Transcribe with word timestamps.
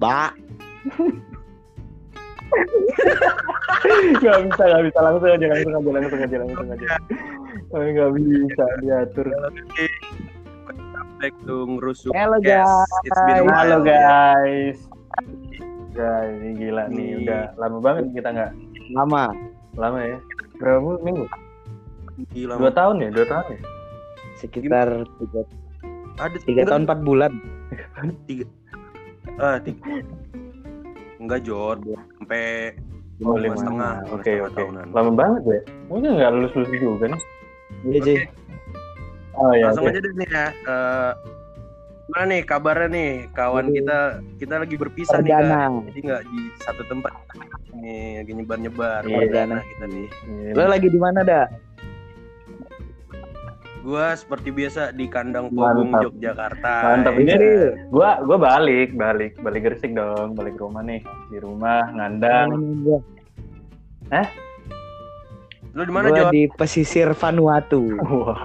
Pak. 0.00 0.32
Gak 4.20 4.38
bisa, 4.48 4.62
gak 4.64 4.82
bisa 4.88 4.98
langsung 4.98 5.28
aja, 5.28 5.46
langsung 5.46 5.72
aja, 5.76 5.90
langsung 5.92 6.20
aja, 6.20 6.36
langsung 6.40 6.68
aja. 6.72 6.86
Oh, 7.70 7.84
Gak 7.84 8.10
bisa 8.16 8.64
diatur. 8.80 9.28
Back 11.20 11.34
to 11.44 11.68
ngerusuk. 11.68 12.12
Halo, 12.16 12.40
guys. 12.40 12.64
It's 13.04 13.20
been 13.28 13.38
a 13.38 13.44
while. 13.44 13.54
Halo 13.60 13.76
guys. 13.84 14.78
Guys, 15.92 16.32
ini 16.40 16.50
gila 16.56 16.88
nih, 16.88 17.20
udah 17.20 17.52
lama 17.60 17.78
banget 17.82 18.04
kita 18.16 18.30
nggak 18.32 18.52
Lama. 18.96 19.34
lama 19.76 19.98
ya. 20.00 20.18
Berapa 20.56 20.96
minggu-? 21.04 21.28
Gila. 22.32 22.56
Dua 22.56 22.72
tahun 22.72 23.04
ya, 23.04 23.08
dua 23.12 23.26
tahun 23.28 23.44
ya. 23.52 23.60
Sekitar 24.40 24.88
tiga, 25.20 25.40
Ada 26.16 26.36
tiga 26.48 26.62
tahun 26.64 26.88
empat 26.88 27.04
bulan. 27.04 27.32
Ah, 29.36 29.56
tiga. 29.60 30.02
Enggak 31.20 31.40
Jor, 31.44 31.76
sampai 32.16 32.74
Oh, 33.20 33.36
lima 33.36 33.52
lima. 33.52 33.56
setengah. 33.60 33.94
Oke, 34.10 34.32
oke. 34.40 34.62
Lama 34.90 35.12
banget 35.12 35.42
ya. 35.44 35.60
Mungkin 35.86 36.16
nggak 36.16 36.30
lulus 36.32 36.52
lulus 36.56 36.70
juga 36.72 37.04
nih. 37.06 37.20
Iya, 37.84 37.98
Ji. 38.00 38.14
Oh 39.36 39.52
ya. 39.52 39.64
Langsung 39.68 39.84
aja 39.86 40.00
deh 40.00 40.12
nih 40.16 40.28
ya. 40.30 40.46
Eh, 40.48 41.10
gimana 42.08 42.24
nih 42.26 42.40
kabarnya 42.42 42.88
nih 42.90 43.10
kawan 43.30 43.64
Aduh. 43.68 43.74
kita 43.76 43.98
kita 44.40 44.54
lagi 44.58 44.74
berpisah 44.74 45.20
nih 45.20 45.30
Perdana. 45.30 45.54
kan 45.54 45.72
jadi 45.86 45.98
nggak 46.02 46.22
di 46.26 46.40
satu 46.58 46.82
tempat 46.90 47.12
nih 47.70 48.18
lagi 48.18 48.32
nyebar 48.34 48.58
nyebar 48.58 49.00
Iya. 49.06 49.16
perdana 49.20 49.56
kita 49.62 49.84
nih 49.86 50.06
Lo 50.50 50.64
lagi 50.66 50.88
di 50.90 50.98
mana, 50.98 51.20
dah? 51.22 51.46
Gua 53.80 54.12
seperti 54.16 54.48
biasa 54.52 54.92
di 54.92 55.08
kandang 55.08 55.50
Pogung 55.52 55.90
Mantap. 55.90 56.12
Yogyakarta 56.12 56.74
Mantap 56.84 57.14
ya. 57.16 57.20
ini. 57.20 57.30
Serius? 57.32 57.72
Gua 57.88 58.10
gua 58.24 58.38
balik, 58.38 58.94
balik, 58.94 59.32
balik 59.40 59.62
Gresik 59.66 59.92
dong, 59.96 60.36
balik 60.36 60.60
rumah 60.60 60.84
nih. 60.84 61.00
Di 61.32 61.38
rumah 61.40 61.88
ngandang. 61.96 62.48
lu 65.70 65.86
di 65.86 65.92
mana 65.94 66.10
Gue 66.10 66.18
Jor 66.18 66.30
di 66.34 66.42
pesisir 66.50 67.14
Vanuatu. 67.14 67.94
Wah, 68.02 68.42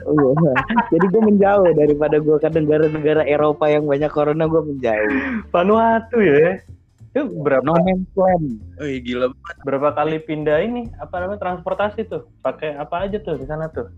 Iya. 0.00 0.52
Jadi 0.96 1.06
gue 1.10 1.22
menjauh 1.22 1.70
daripada 1.76 2.16
gue 2.22 2.36
ke 2.40 2.48
negara-negara 2.48 3.22
Eropa 3.26 3.68
yang 3.68 3.84
banyak 3.84 4.10
corona 4.10 4.46
gue 4.48 4.62
menjauh. 4.62 5.12
Vanuatu 5.52 6.18
ya. 6.22 6.62
Itu 7.10 7.26
berapa 7.42 7.66
No 7.66 7.74
man's 7.74 8.06
land. 8.14 8.62
Eh 8.78 9.02
gila 9.02 9.34
banget 9.34 9.56
berapa 9.66 9.88
kali 9.98 10.16
pindah 10.22 10.62
ini? 10.62 10.86
Apa 11.02 11.26
namanya 11.26 11.42
transportasi 11.42 12.06
tuh? 12.06 12.30
Pakai 12.40 12.78
apa 12.78 13.10
aja 13.10 13.18
tuh 13.18 13.34
di 13.34 13.46
sana 13.50 13.66
tuh? 13.66 13.90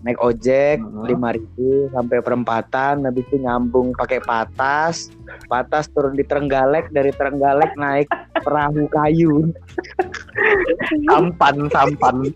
Naik 0.00 0.18
ojek 0.18 0.78
Hmm. 0.78 1.02
lima 1.04 1.32
ribu 1.32 1.88
sampai 1.90 2.20
perempatan, 2.20 3.02
habis 3.02 3.24
itu 3.26 3.38
nyambung 3.38 3.90
pakai 3.92 4.20
patas, 4.20 5.08
patas 5.46 5.88
turun 5.88 6.12
di 6.12 6.22
Trenggalek, 6.22 6.90
dari 6.90 7.10
Trenggalek 7.10 7.72
naik 7.74 8.06
perahu 8.38 8.86
kayu. 8.88 9.50
Sampan, 11.08 11.56
sampan. 11.68 12.28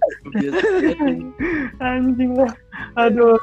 Anjing 1.79 2.33
lah. 2.35 2.53
Aduh. 2.97 3.37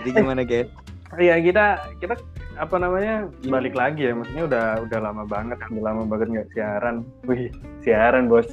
Jadi 0.00 0.08
gimana 0.10 0.42
guys? 0.42 0.68
Iya 1.14 1.38
kita 1.38 1.64
kita 2.00 2.14
apa 2.54 2.74
namanya 2.76 3.30
balik 3.46 3.74
lagi 3.74 4.06
ya 4.06 4.14
maksudnya 4.14 4.44
udah 4.46 4.66
udah 4.82 4.98
lama 4.98 5.22
banget 5.26 5.58
udah 5.70 5.82
lama 5.84 6.02
banget 6.06 6.26
nggak 6.30 6.48
siaran 6.54 7.02
wih 7.26 7.50
siaran 7.82 8.26
bos 8.26 8.46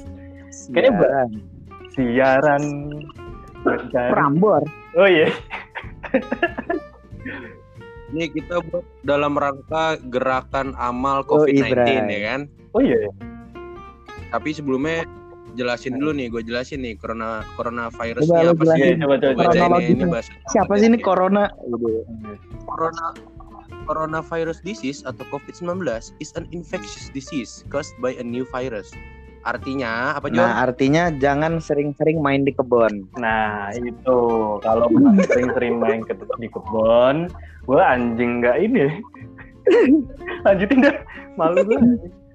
Kayaknya 0.70 0.90
Siaran. 0.94 1.30
siaran 1.90 2.62
Siaran. 2.62 2.62
Prambor. 3.92 4.62
oh 4.96 5.08
iya 5.08 5.30
Nih 8.12 8.28
kita 8.28 8.60
buat 8.68 8.84
dalam 9.08 9.40
rangka 9.40 9.96
gerakan 10.12 10.76
amal 10.76 11.24
Oh, 11.32 11.48
COVID-19 11.48 11.72
Ibra. 11.72 11.84
ya 12.12 12.20
kan. 12.28 12.40
oh 12.76 12.82
iya 12.84 13.08
Tapi 14.28 14.52
sebelumnya 14.52 15.08
jelasin 15.52 15.96
dulu 15.96 16.12
nih, 16.16 16.28
gue 16.28 16.42
jelasin 16.44 16.80
nih 16.84 16.96
corona 16.96 17.40
coronavirus 17.56 18.24
Coba 18.24 18.40
ini 18.40 18.48
apa 18.52 18.64
sih? 18.64 18.80
Iya, 18.80 18.94
coba 19.00 19.14
coba 19.20 19.76
ya, 19.80 19.88
ini 19.88 20.04
bahasa 20.08 20.30
Siapa 20.48 20.72
sih 20.76 20.86
ini 20.88 20.98
corona? 21.00 21.48
Gitu. 21.68 22.04
corona 22.64 23.06
coronavirus 23.82 24.62
disease 24.62 25.02
atau 25.02 25.24
COVID-19 25.28 25.82
is 26.20 26.30
an 26.36 26.46
infectious 26.52 27.08
disease 27.10 27.64
caused 27.68 27.92
by 27.98 28.14
a 28.14 28.24
new 28.24 28.46
virus. 28.48 28.92
Artinya 29.42 30.14
apa 30.14 30.30
Jor? 30.30 30.46
Nah, 30.46 30.62
artinya 30.62 31.10
jangan 31.18 31.58
sering-sering 31.58 32.22
main 32.22 32.46
di 32.46 32.54
kebun. 32.54 33.10
nah 33.18 33.74
itu. 33.74 34.18
Kalau 34.62 34.86
sering-sering 35.26 35.82
main 35.82 36.06
ke 36.06 36.14
di 36.14 36.48
kebun 36.50 37.26
gua 37.66 37.94
anjing 37.94 38.42
nggak 38.42 38.56
ini. 38.62 38.86
Lanjutin 40.46 40.86
dah. 40.86 40.96
Malu 41.34 41.62
gue 41.66 41.78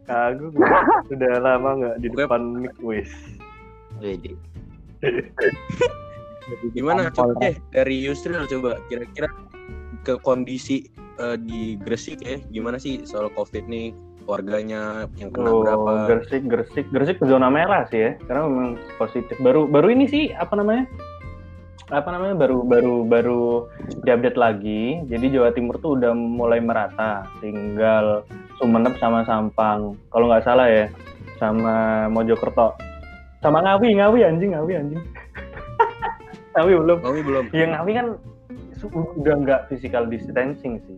kagum 0.07 0.51
gua. 0.55 0.83
udah 1.11 1.33
lama 1.39 1.69
nggak 1.79 1.95
di 2.03 2.07
depan 2.11 2.41
mic 2.59 2.75
wis. 2.83 3.11
Jadi. 4.03 4.35
Gimana 6.75 7.11
coba? 7.11 7.39
Deh 7.39 7.55
dari 7.71 8.03
Yusril 8.03 8.47
coba. 8.47 8.79
Kira-kira 8.91 9.31
ke 10.03 10.15
kondisi 10.23 10.87
eh, 11.19 11.35
di 11.39 11.75
Gresik 11.79 12.23
ya 12.23 12.39
gimana 12.51 12.79
sih 12.79 13.03
soal 13.03 13.27
COVID 13.35 13.67
nih 13.67 13.91
warganya 14.27 15.07
yang 15.15 15.31
kena 15.31 15.47
Oh, 15.49 15.63
berapa? 15.63 15.91
Gresik, 16.11 16.43
Gresik, 16.45 16.85
Gresik 16.91 17.17
ke 17.23 17.25
zona 17.25 17.47
merah 17.47 17.87
sih 17.87 18.03
ya, 18.03 18.11
karena 18.27 18.45
memang 18.45 18.69
positif. 18.99 19.39
Baru, 19.39 19.65
baru 19.65 19.87
ini 19.89 20.05
sih 20.05 20.35
apa 20.35 20.59
namanya? 20.59 20.83
Apa 21.87 22.11
namanya? 22.11 22.35
Baru, 22.35 22.67
baru, 22.67 23.07
baru 23.07 23.43
diupdate 24.03 24.35
lagi. 24.35 24.99
Jadi 25.07 25.31
Jawa 25.31 25.55
Timur 25.55 25.79
tuh 25.79 25.95
udah 25.95 26.11
mulai 26.11 26.59
merata. 26.59 27.23
Tinggal 27.39 28.27
Sumeneb 28.59 28.99
sama 28.99 29.23
Sampang, 29.23 29.95
kalau 30.11 30.27
nggak 30.27 30.43
salah 30.43 30.67
ya, 30.67 30.91
sama 31.39 32.05
Mojokerto, 32.11 32.75
sama 33.39 33.63
Ngawi, 33.63 33.95
Ngawi 33.95 34.19
anjing, 34.27 34.51
Ngawi 34.51 34.73
anjing. 34.75 35.01
Ngawi 36.57 36.71
belum. 36.75 36.97
Kami 36.99 37.21
belum. 37.23 37.43
Yang 37.55 37.71
Ngawi 37.71 37.91
kan 37.95 38.07
udah 39.17 39.35
nggak 39.41 39.61
physical 39.71 40.03
distancing 40.09 40.83
sih. 40.83 40.97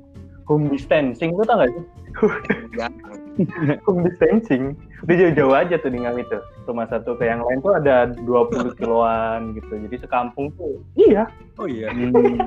Home 0.49 0.65
distancing, 0.73 1.37
lu 1.37 1.45
tau 1.45 1.61
gak 1.61 1.69
sih? 1.69 1.83
Home 3.85 4.01
distancing. 4.01 4.73
Udah 5.05 5.15
jauh-jauh 5.15 5.53
aja 5.53 5.75
tuh 5.77 5.93
di 5.93 6.01
Ngawi 6.01 6.25
tuh 6.25 6.41
rumah 6.65 6.89
satu 6.89 7.13
ke 7.15 7.29
yang 7.29 7.45
lain 7.45 7.61
tuh 7.61 7.77
ada 7.77 8.09
20 8.25 8.73
kiloan 8.81 9.53
gitu. 9.53 9.69
Jadi 9.77 9.95
sekampung 10.01 10.49
tuh. 10.57 10.81
Iya. 10.97 11.29
Oh 11.61 11.69
iya, 11.69 11.93
Hmm. 11.93 12.41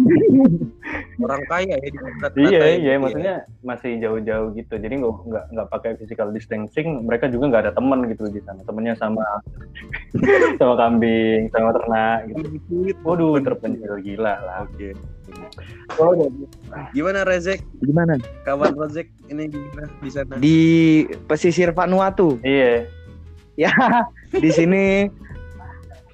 orang 1.20 1.42
kaya 1.50 1.76
ya 1.76 1.88
di 2.32 2.40
iya 2.48 2.56
ya, 2.56 2.66
iya. 2.72 2.78
gitu 2.80 2.88
ya. 2.88 2.96
maksudnya 2.96 3.34
masih 3.60 3.92
jauh-jauh 4.00 4.48
gitu. 4.56 4.74
Jadi 4.80 4.94
nggak 5.02 5.14
nggak 5.28 5.44
nggak 5.52 5.68
pakai 5.68 5.90
physical 6.00 6.32
distancing. 6.32 7.04
Mereka 7.04 7.28
juga 7.28 7.52
nggak 7.52 7.62
ada 7.68 7.72
teman 7.76 8.08
gitu 8.08 8.26
di 8.32 8.40
sana. 8.42 8.64
Temennya 8.64 8.96
sama 8.96 9.22
sama 10.58 10.74
kambing 10.80 11.52
sama 11.52 11.70
ternak 11.76 12.18
gitu. 12.32 12.42
Waduh 13.04 13.38
terpencil 13.44 14.00
gila 14.00 14.34
lah. 14.40 14.56
Oke. 14.64 14.96
Oh, 15.98 16.12
udah. 16.14 16.28
Gimana 16.94 17.26
Rezek? 17.26 17.60
Gimana? 17.82 18.16
Kawan 18.46 18.74
Rezek 18.78 19.10
ini 19.28 19.50
gimana 19.50 19.88
di 20.00 20.10
sana? 20.10 20.34
Di 20.38 20.58
pesisir 21.26 21.70
Vanuatu. 21.74 22.38
iya 22.46 22.86
Ya, 23.58 23.74
di 24.32 24.48
sini 24.48 25.10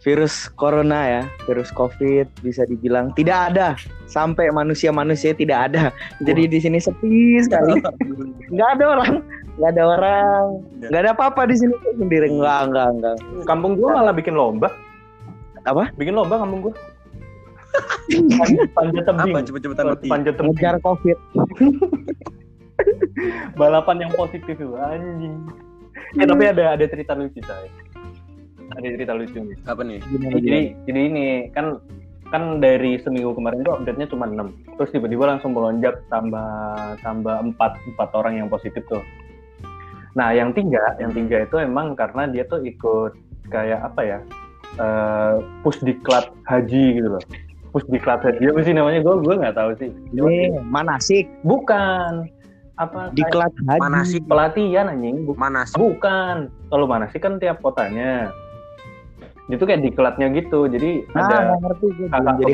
virus 0.07 0.47
corona 0.55 1.03
ya, 1.07 1.23
virus 1.51 1.75
COVID 1.75 2.31
bisa 2.43 2.63
dibilang 2.67 3.11
tidak 3.19 3.51
ada 3.51 3.75
sampai 4.07 4.51
manusia-manusia 4.55 5.35
tidak 5.35 5.71
ada. 5.71 5.91
Jadi 6.23 6.47
di 6.47 6.59
sini 6.63 6.79
sepi 6.79 7.43
sekali. 7.43 7.83
Nggak 8.55 8.69
ada 8.79 8.85
orang, 8.87 9.13
nggak 9.59 9.71
ada 9.75 9.83
orang, 9.99 10.45
nggak 10.91 11.03
ada 11.03 11.11
apa-apa 11.11 11.51
di 11.51 11.59
sini 11.59 11.75
sendiri. 11.99 12.31
Enggak, 12.31 12.71
enggak, 12.71 12.89
enggak. 12.95 13.17
kampung 13.51 13.75
gua 13.75 13.99
malah 13.99 14.15
bikin 14.15 14.39
lomba 14.39 14.71
Apa? 15.67 15.91
bikin 15.99 16.15
lomba 16.15 16.39
kampung 16.39 16.71
gua 16.71 16.75
panjat 18.73 19.05
tebing 19.05 19.35
Apa 19.35 19.41
cepet-cepetan 19.43 19.85
mati? 19.91 20.07
panjat 20.09 20.35
tebing 20.37 20.55
Ngejar 20.55 20.77
COVID. 20.81 21.19
balapan 23.57 23.97
yang 24.05 24.13
positif 24.13 24.53
itu 24.53 24.77
anjing 24.77 25.41
ya 26.15 26.29
tapi 26.29 26.45
ada 26.45 26.77
ada 26.77 26.85
cerita 26.85 27.17
lucu 27.17 27.41
saya 27.43 27.67
ada 28.77 28.85
cerita 28.85 29.17
lucu 29.17 29.39
nih 29.41 29.57
Apa 29.65 29.81
nih? 29.81 29.99
Gimana, 30.05 30.37
jadi 30.37 30.61
gimana? 30.61 30.85
jadi 30.85 31.01
ini 31.09 31.27
kan 31.57 31.67
kan 32.27 32.59
dari 32.59 32.99
seminggu 33.01 33.33
kemarin 33.33 33.63
tuh 33.63 33.79
update-nya 33.79 34.11
cuma 34.11 34.27
6 34.29 34.77
terus 34.77 34.91
tiba-tiba 34.93 35.25
langsung 35.31 35.55
melonjak 35.55 36.03
tambah 36.11 36.51
tambah 37.01 37.37
empat 37.41 37.79
empat 37.95 38.09
orang 38.13 38.35
yang 38.37 38.49
positif 38.51 38.83
tuh 38.91 39.01
nah 40.13 40.33
yang 40.33 40.53
tiga 40.53 40.97
yang 40.99 41.15
tiga 41.15 41.47
itu 41.47 41.57
emang 41.57 41.95
karena 41.95 42.27
dia 42.29 42.45
tuh 42.45 42.61
ikut 42.61 43.15
kayak 43.49 43.81
apa 43.81 44.01
ya 44.05 44.19
eh 44.77 45.35
pusdiklat 45.63 46.29
haji 46.45 47.01
gitu 47.01 47.09
loh 47.17 47.23
pusdiklat 47.77 48.25
haji 48.25 48.49
apa 48.49 48.61
sih 48.65 48.73
namanya? 48.73 49.05
Gue 49.05 49.21
gue 49.21 49.35
nggak 49.37 49.53
tahu 49.53 49.71
sih. 49.77 49.93
Ini 50.17 50.57
manasik, 50.65 51.29
bukan. 51.45 52.25
Apa 52.81 53.13
diklat 53.13 53.53
haji. 53.69 53.81
Manasik, 53.85 54.23
pelatihan 54.25 54.89
anjing. 54.89 55.29
Bu- 55.29 55.37
manasik. 55.37 55.77
bukan. 55.77 56.49
Kalau 56.73 56.87
mana 56.89 57.05
sih 57.13 57.21
kan 57.21 57.37
tiap 57.37 57.61
kotanya. 57.61 58.33
Itu 59.53 59.69
kayak 59.69 59.85
diklatnya 59.85 60.33
gitu. 60.33 60.65
Jadi 60.65 61.05
Ah, 61.13 61.21
ada 61.21 61.37
nggak 61.37 61.61
ngerti 61.61 61.87
gue 61.93 62.07
jadi 62.41 62.53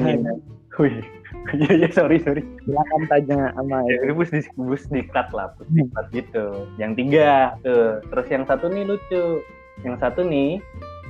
wih. 0.83 0.97
Iya 1.43 1.75
iya 1.75 1.89
sorry 1.91 2.23
sorry. 2.23 2.47
Silakan 2.63 3.03
tanya 3.11 3.51
sama 3.59 3.83
Ya, 3.91 3.99
ini 4.07 4.15
bus 4.15 4.31
di 4.31 4.47
bus 4.55 4.87
diklat 4.95 5.27
lah, 5.35 5.51
bus 5.59 5.67
diklat 5.75 6.07
gitu. 6.15 6.71
Yang 6.79 6.93
tiga 7.03 7.59
tuh. 7.67 7.99
Terus 8.15 8.27
yang 8.31 8.45
satu 8.47 8.71
nih 8.71 8.87
lucu. 8.87 9.43
Yang 9.83 9.97
satu 10.07 10.23
nih 10.23 10.63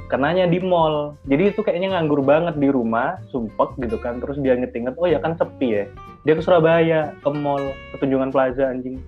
kenanya 0.08 0.49
di 0.49 0.58
mall. 0.58 1.14
Jadi 1.28 1.54
itu 1.54 1.60
kayaknya 1.62 1.94
nganggur 1.94 2.22
banget 2.25 2.58
di 2.58 2.69
rumah, 2.72 3.20
sumpek 3.31 3.76
gitu 3.82 3.99
kan. 4.00 4.19
Terus 4.19 4.38
dia 4.40 4.56
ngetinget, 4.56 4.94
oh 4.99 5.06
ya 5.06 5.19
kan 5.22 5.37
sepi 5.37 5.82
ya. 5.82 5.84
Dia 6.26 6.34
ke 6.38 6.43
Surabaya, 6.43 7.14
ke 7.20 7.28
mall, 7.31 7.62
ke 7.93 7.96
Tunjungan 8.00 8.31
Plaza 8.31 8.70
anjing 8.70 9.02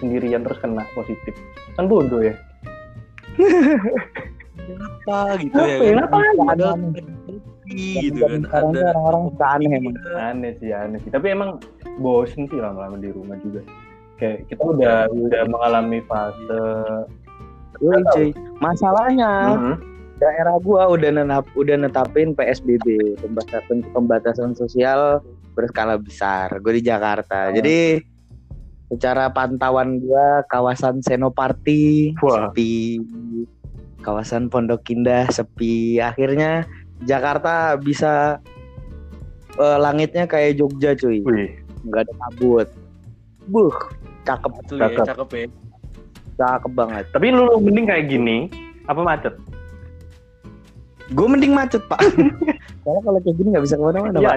sendirian 0.00 0.42
terus 0.42 0.58
kena 0.58 0.86
positif. 0.96 1.36
Kan 1.76 1.86
bodoh 1.86 2.24
ya. 2.24 2.34
Kenapa 4.70 5.38
gitu 5.40 5.56
ya? 5.58 5.76
Apa 5.76 5.84
ya? 5.84 5.90
kan? 5.90 5.90
Kenapa? 5.90 6.16
Ada 6.54 6.68
gitu 7.70 8.24
kan. 8.26 8.40
Ada 8.50 8.80
orang-orang 8.94 9.24
aneh 9.38 9.70
emang. 9.78 9.94
Aneh 10.18 10.52
sih, 10.58 10.70
aneh 10.74 10.98
sih. 11.02 11.10
Tapi 11.10 11.26
emang 11.30 11.62
bosen 12.02 12.46
sih 12.50 12.58
lama-lama 12.58 12.98
di 12.98 13.10
rumah 13.10 13.38
juga. 13.42 13.62
Kayak 14.20 14.52
kita 14.52 14.60
udah 14.60 15.08
udah 15.08 15.42
mengalami 15.48 16.04
fase 16.04 16.62
Yoi. 17.80 18.36
Masalahnya 18.60 19.56
Mhm. 19.56 19.74
Daerah 20.20 20.60
gua 20.60 20.92
udah 20.92 21.10
nenap, 21.10 21.48
udah 21.56 21.80
netapin 21.80 22.36
PSBB 22.36 23.16
pembatasan 23.24 23.80
pembatasan 23.96 24.52
sosial 24.52 25.24
berskala 25.56 25.96
besar. 25.96 26.52
Gue 26.60 26.78
di 26.78 26.84
Jakarta. 26.84 27.50
Oh. 27.50 27.56
Jadi 27.56 28.04
secara 28.92 29.32
pantauan 29.32 29.98
gua 30.04 30.44
kawasan 30.52 31.00
Senopati 31.00 32.14
Wah. 32.20 32.52
sepi, 32.52 33.00
kawasan 34.04 34.52
Pondok 34.52 34.84
Indah 34.92 35.26
sepi. 35.32 35.98
Akhirnya 35.98 36.68
Jakarta 37.08 37.80
bisa 37.80 38.38
eh, 39.56 39.78
langitnya 39.80 40.28
kayak 40.28 40.60
Jogja 40.60 40.92
cuy, 40.94 41.24
Wih, 41.24 41.50
nggak 41.88 42.06
ada 42.06 42.12
kabut. 42.28 42.68
Buh, 43.48 43.72
cakep, 44.28 44.52
Betul 44.62 44.76
ya, 44.78 44.88
Cakep. 44.92 45.06
cakep 45.08 45.28
ya. 45.32 45.46
cakep 46.40 46.72
banget. 46.72 47.04
tapi 47.12 47.28
lu, 47.28 47.44
lu 47.52 47.60
mending 47.60 47.84
kayak 47.84 48.08
gini 48.08 48.48
apa 48.88 49.00
macet? 49.04 49.34
Gue 51.10 51.26
mending 51.26 51.52
macet 51.52 51.82
pak. 51.86 51.98
Soalnya 52.82 53.02
kalau 53.02 53.18
kayak 53.20 53.36
gini 53.36 53.48
nggak 53.50 53.64
bisa 53.66 53.74
ke 53.74 53.82
mana-mana 53.82 54.18
Iya, 54.18 54.30
pak. 54.30 54.36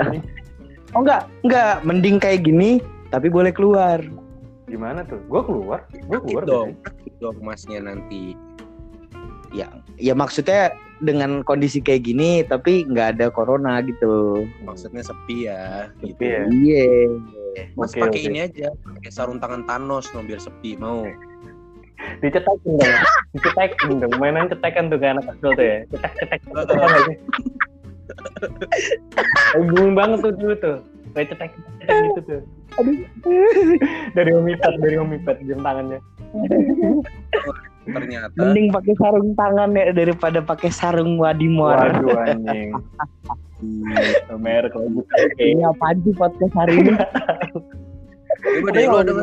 Oh 0.94 1.02
enggak, 1.02 1.22
enggak. 1.42 1.74
Mending 1.82 2.18
kayak 2.18 2.42
gini, 2.44 2.78
tapi 3.10 3.28
boleh 3.28 3.50
keluar. 3.50 4.02
Gimana 4.66 5.06
tuh? 5.06 5.22
Gua 5.26 5.42
keluar, 5.42 5.80
gua 6.06 6.20
keluar 6.22 6.44
dong. 6.46 6.70
Dong 7.18 7.38
masnya 7.42 7.82
nanti. 7.82 8.34
Ya, 9.54 9.70
ya 9.98 10.14
maksudnya 10.14 10.74
dengan 10.98 11.42
kondisi 11.42 11.78
kayak 11.78 12.10
gini, 12.10 12.42
tapi 12.42 12.86
nggak 12.86 13.18
ada 13.18 13.28
corona 13.30 13.82
gitu. 13.82 14.46
Maksudnya 14.66 15.06
sepi 15.06 15.46
ya. 15.46 15.94
Sepi 15.98 16.10
Gitu. 16.10 16.24
ya? 16.26 16.42
Iya. 16.50 16.90
Mas 17.78 17.94
Oke, 17.94 18.02
pakai 18.02 18.20
oke. 18.22 18.30
ini 18.34 18.40
aja, 18.42 18.74
pakai 18.74 19.12
sarung 19.14 19.38
tangan 19.38 19.62
Thanos 19.70 20.10
no 20.10 20.26
biar 20.26 20.42
sepi 20.42 20.74
mau. 20.74 21.06
Dicetakin 22.22 22.74
dong, 22.80 22.96
dicetakin 23.36 23.92
dong. 24.02 24.14
Mainan 24.20 24.52
cetekan 24.52 24.92
tuh 24.92 24.98
kayak 25.00 25.20
anak 25.20 25.26
kecil 25.36 25.52
tuh 25.56 25.66
ya. 25.66 25.78
Cetek 25.92 26.14
cetek. 26.20 26.40
cetek, 26.44 26.66
tau 26.68 26.76
nggak 26.76 27.04
sih? 27.08 27.18
Booming 29.58 29.94
banget 29.96 30.18
tuh 30.24 30.34
dulu 30.36 30.56
tuh. 30.60 30.78
Kayak 31.14 31.28
cetek 31.36 31.52
cetek 31.54 31.96
gitu 32.10 32.22
tuh. 32.26 32.42
dari 34.18 34.32
Omipet, 34.34 34.74
dari 34.82 34.98
Omipet 34.98 35.38
jam 35.46 35.62
tangannya. 35.62 36.00
Ternyata 37.84 38.34
Mending 38.40 38.72
pakai 38.72 38.94
sarung 38.96 39.36
tangan 39.36 39.70
ya 39.76 39.92
daripada 39.92 40.40
pakai 40.40 40.72
sarung 40.72 41.20
wadimor. 41.20 41.76
Waduh 41.76 42.18
anjing. 42.24 42.72
Merek 44.34 44.72
kalau 44.74 44.88
gitu. 44.92 45.08
Oke. 45.08 45.44
Ini 45.44 45.64
apaan 45.68 45.98
sih 46.04 46.14
podcast 46.16 46.54
hari 46.56 46.74
ini? 46.84 46.92
Coba 48.44 48.70
deh 48.76 48.84
lu 48.88 48.98
ada 49.00 49.14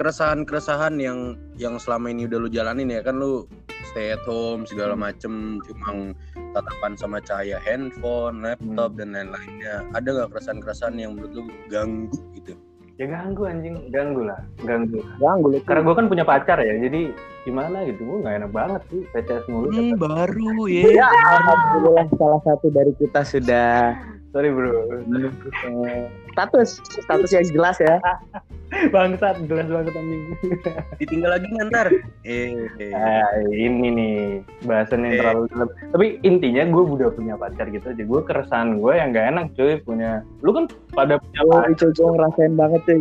keresahan-keresahan 0.00 0.96
yang 0.96 1.36
yang 1.60 1.76
selama 1.76 2.08
ini 2.08 2.24
udah 2.24 2.38
lu 2.40 2.48
jalanin 2.48 2.88
ya 2.88 3.04
kan 3.04 3.20
lu 3.20 3.44
stay 3.92 4.16
at 4.16 4.24
home 4.24 4.64
segala 4.64 4.96
macem 4.96 5.60
cuma 5.68 6.16
tatapan 6.56 6.92
sama 6.96 7.18
cahaya 7.20 7.60
handphone, 7.60 8.40
laptop 8.40 8.96
dan 8.96 9.12
lain-lainnya. 9.12 9.84
Ada 9.92 10.08
nggak 10.08 10.28
keresahan-keresahan 10.32 10.96
yang 10.96 11.14
menurut 11.18 11.32
lu 11.36 11.42
ganggu 11.68 12.16
gitu? 12.32 12.56
Ya 13.00 13.08
ganggu 13.08 13.48
anjing, 13.48 13.88
ganggu 13.88 14.28
lah, 14.28 14.40
ganggu. 14.60 15.00
Ganggu 15.20 15.46
lu. 15.56 15.58
Karena 15.64 15.80
gue 15.88 15.94
kan 15.96 16.06
punya 16.08 16.24
pacar 16.24 16.60
ya, 16.60 16.74
jadi 16.80 17.16
gimana 17.48 17.88
gitu, 17.88 18.04
gue 18.04 18.16
nggak 18.20 18.36
enak 18.44 18.52
banget 18.52 18.82
sih 18.92 19.02
PCS 19.16 19.44
mulu. 19.48 19.72
Hmm, 19.72 19.96
baru 19.96 20.68
ya. 20.84 21.08
Alhamdulillah 21.08 22.06
salah 22.20 22.40
satu 22.44 22.68
dari 22.68 22.92
kita 23.00 23.24
sudah 23.24 23.96
Sorry 24.30 24.46
bro, 24.46 24.70
eh, 25.10 26.06
status 26.30 26.78
status 26.86 27.30
yang 27.34 27.42
jelas 27.50 27.76
ya. 27.82 27.98
bangsat, 28.94 29.42
jelas 29.50 29.66
banget 29.66 29.90
anjing. 29.90 30.22
Ditinggal 31.02 31.30
lagi 31.34 31.46
ntar. 31.66 31.90
Eh, 32.22 32.54
eh. 32.78 32.94
Nah, 32.94 33.26
ini 33.50 33.88
nih 33.90 34.14
bahasan 34.62 35.02
yang 35.02 35.12
Eh. 35.12 35.18
terlalu 35.18 35.42
dalam. 35.50 35.68
Tapi 35.90 36.06
intinya 36.22 36.62
gue 36.70 36.84
udah 36.94 37.10
punya 37.10 37.34
pacar 37.34 37.66
gitu 37.66 37.90
aja. 37.90 38.02
Gue 38.06 38.20
keresahan 38.22 38.78
gue 38.78 38.92
yang 38.94 39.10
gak 39.10 39.26
enak 39.34 39.46
cuy 39.58 39.82
punya. 39.82 40.22
Lu 40.40 40.54
kan 40.54 40.70
pada 40.94 41.18
punya 41.18 41.40
Oh, 41.42 41.50
pacar. 41.58 41.74
itu 41.74 41.84
gue 41.90 42.08
ngerasain 42.14 42.54
banget 42.54 42.80
cuy. 42.86 43.00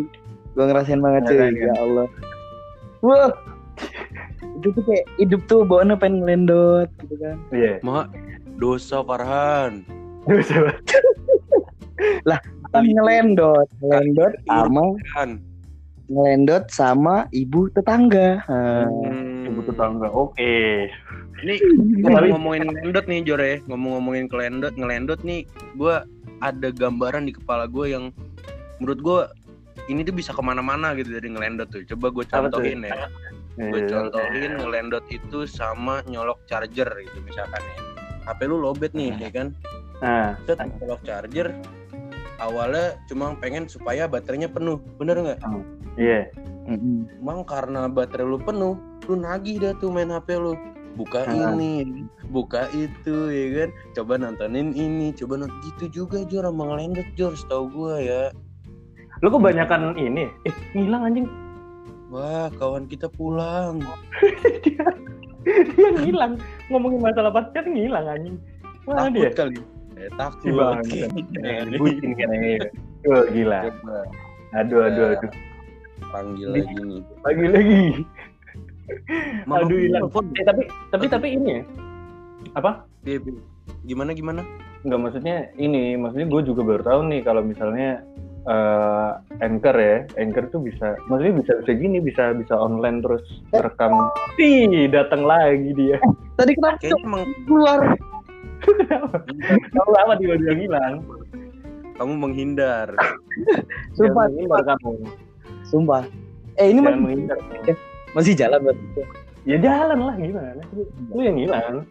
Gue 0.57 0.65
ngerasain 0.65 0.99
banget 0.99 1.21
cuy. 1.21 1.35
Ngerasain, 1.37 1.53
kan? 1.53 1.67
Ya 1.69 1.75
Allah. 1.77 2.07
Wah. 2.99 3.31
itu 4.59 4.75
tuh 4.75 4.83
kayak 4.83 5.05
hidup 5.15 5.41
tuh 5.47 5.63
bawaannya 5.63 5.95
pengen 5.95 6.19
ngelendot 6.19 6.89
gitu 6.99 7.15
kan. 7.15 7.37
Iya. 7.53 7.79
Mak, 7.79 8.11
dosa 8.57 8.99
Farhan. 8.99 9.85
Terus 10.27 10.51
apa? 12.25 12.37
Kan 12.69 12.85
ngelendot, 12.85 13.67
ngelendot 13.81 14.33
sama 14.45 14.83
ngelendot 16.09 16.65
sama 16.69 17.15
ibu 17.29 17.69
tetangga. 17.69 18.41
Hmm. 18.49 19.45
Ibu 19.45 19.61
tetangga. 19.65 20.09
Oke. 20.09 20.89
Ini 21.39 21.55
Tapi- 22.05 22.33
ngomongin 22.33 22.65
ngelendot 22.67 23.05
nih 23.05 23.21
Jore, 23.23 23.51
ngomong-ngomongin 23.69 24.25
ngelendot, 24.27 24.73
ngelendot 24.75 25.21
nih, 25.21 25.45
gue 25.77 25.95
ada 26.41 26.67
gambaran 26.71 27.29
di 27.29 27.33
kepala 27.37 27.69
gue 27.69 27.93
yang 27.93 28.09
menurut 28.81 28.99
gue 28.99 29.19
ini 29.89 30.05
tuh 30.05 30.13
bisa 30.13 30.33
ke 30.33 30.41
mana-mana 30.41 30.93
gitu 30.97 31.13
dari 31.13 31.29
ngelendot 31.29 31.69
tuh. 31.69 31.85
Coba 31.85 32.09
gue 32.11 32.25
contohin 32.25 32.85
ya. 32.85 33.05
Gue 33.59 33.85
Iya. 33.85 33.89
contohin 33.91 34.51
ngelendot 34.57 35.05
itu 35.09 35.45
sama 35.45 36.01
nyolok 36.05 36.41
charger 36.45 36.89
gitu 37.01 37.17
misalkan 37.21 37.61
ya. 37.61 37.75
HP 38.29 38.45
lu 38.45 38.61
lobet 38.61 38.93
nih, 38.93 39.13
ya 39.17 39.29
kan? 39.29 39.47
Nah, 39.99 40.37
Set 40.45 40.57
nyolok 40.79 41.01
charger. 41.01 41.49
Awalnya 42.39 42.97
cuma 43.05 43.35
pengen 43.35 43.67
supaya 43.67 44.07
baterainya 44.07 44.47
penuh, 44.47 44.79
bener 44.95 45.19
nggak? 45.19 45.39
iya. 45.95 46.31
Mm-mm. 46.65 47.09
Emang 47.19 47.43
karena 47.43 47.85
baterai 47.85 48.23
lu 48.23 48.37
penuh, 48.37 48.77
lu 49.05 49.15
nagih 49.15 49.57
dah 49.57 49.73
tuh 49.75 49.89
main 49.89 50.07
HP 50.07 50.37
lu. 50.37 50.53
Buka 50.95 51.21
Ah. 51.23 51.53
ini, 51.53 52.03
buka 52.27 52.65
itu 52.71 53.29
ya 53.29 53.45
kan. 53.55 53.69
Coba 53.93 54.13
nontonin 54.17 54.73
ini, 54.73 55.11
coba 55.11 55.37
nonton 55.37 55.55
gitu 55.63 56.03
juga 56.03 56.23
Jor 56.25 56.43
sama 56.43 56.63
ngelendot 56.65 57.07
Jor, 57.13 57.33
setahu 57.33 57.69
gua 57.69 57.99
ya. 57.99 58.33
Lu 59.19 59.29
kebanyakan 59.29 59.95
ini. 59.95 60.27
Eh, 60.43 60.53
ngilang 60.73 61.03
anjing. 61.05 61.27
Wah, 62.09 62.49
kawan 62.55 62.85
kita 62.85 63.05
pulang. 63.07 63.79
dia, 64.65 64.85
dia 65.45 65.89
ngilang. 65.93 66.41
Ngomongin 66.67 66.99
masalah 67.01 67.31
pacar 67.31 67.63
ngilang 67.63 68.05
anjing. 68.07 68.35
Mana 68.83 69.07
Takut 69.07 69.15
dia? 69.15 69.29
kali. 69.31 69.57
Eh, 69.99 70.07
Si 70.07 70.15
takut. 70.15 70.51
bang. 70.55 70.79
Bucin 71.79 72.11
kan 72.15 72.29
ya. 72.33 72.57
Oh, 73.07 73.23
gila. 73.27 73.59
Coba 73.67 73.99
Aduh, 74.55 74.79
aduh, 74.81 75.05
aduh. 75.13 75.31
panggil 76.09 76.47
Di- 76.49 76.63
lagi 76.63 76.75
nih. 76.81 77.01
Lagi 77.21 77.45
lagi. 77.45 77.81
Mama 79.45 79.61
Aduh, 79.61 79.77
hilang. 79.77 80.01
telepon. 80.07 80.23
Eh, 80.33 80.45
tapi 80.47 80.61
tapi 80.89 81.05
tapi 81.05 81.27
ini 81.35 81.49
ya. 81.51 81.61
Apa? 82.55 82.87
Gimana 83.85 84.15
gimana? 84.15 84.41
Enggak 84.81 84.99
maksudnya 85.03 85.37
ini, 85.53 85.93
maksudnya 85.93 86.25
gue 86.25 86.41
juga 86.47 86.61
baru 86.63 86.81
tahu 86.81 87.01
nih 87.11 87.21
kalau 87.21 87.43
misalnya 87.43 87.99
eh 88.49 89.11
anchor 89.43 89.75
ya, 89.75 90.07
anchor 90.15 90.47
tuh 90.49 90.63
bisa, 90.63 90.95
maksudnya 91.05 91.35
bisa 91.43 91.51
bisa 91.61 91.71
gini, 91.75 91.97
bisa 91.99 92.31
bisa 92.33 92.55
online 92.55 93.03
terus 93.03 93.21
rekam. 93.51 93.91
Ih, 94.39 94.87
datang 94.87 95.27
lagi 95.27 95.75
dia. 95.75 95.99
Tadi 96.33 96.55
kenapa 96.55 96.79
Kayaknya 96.79 97.03
emang 97.05 97.23
keluar? 97.45 97.79
Tahu 99.75 99.91
apa 99.95 100.13
tiba-tiba 100.19 100.53
ngilang? 100.55 100.95
kamu 101.99 102.15
menghindar. 102.15 102.95
Sumpah, 103.91 104.31
Jangan 104.31 104.31
menghindar 104.31 104.61
kamu. 104.63 104.91
sumpah. 105.67 106.03
Eh 106.55 106.71
ini 106.71 106.79
masih, 106.79 106.99
menghindar. 107.03 107.37
masih 108.15 108.33
jalan 108.39 108.59
berarti. 108.63 109.03
Ya 109.43 109.57
jalan 109.59 109.99
lah 110.07 110.15
gimana? 110.15 110.63
Lu 111.11 111.19
yang 111.19 111.35
ngilang. 111.35 111.83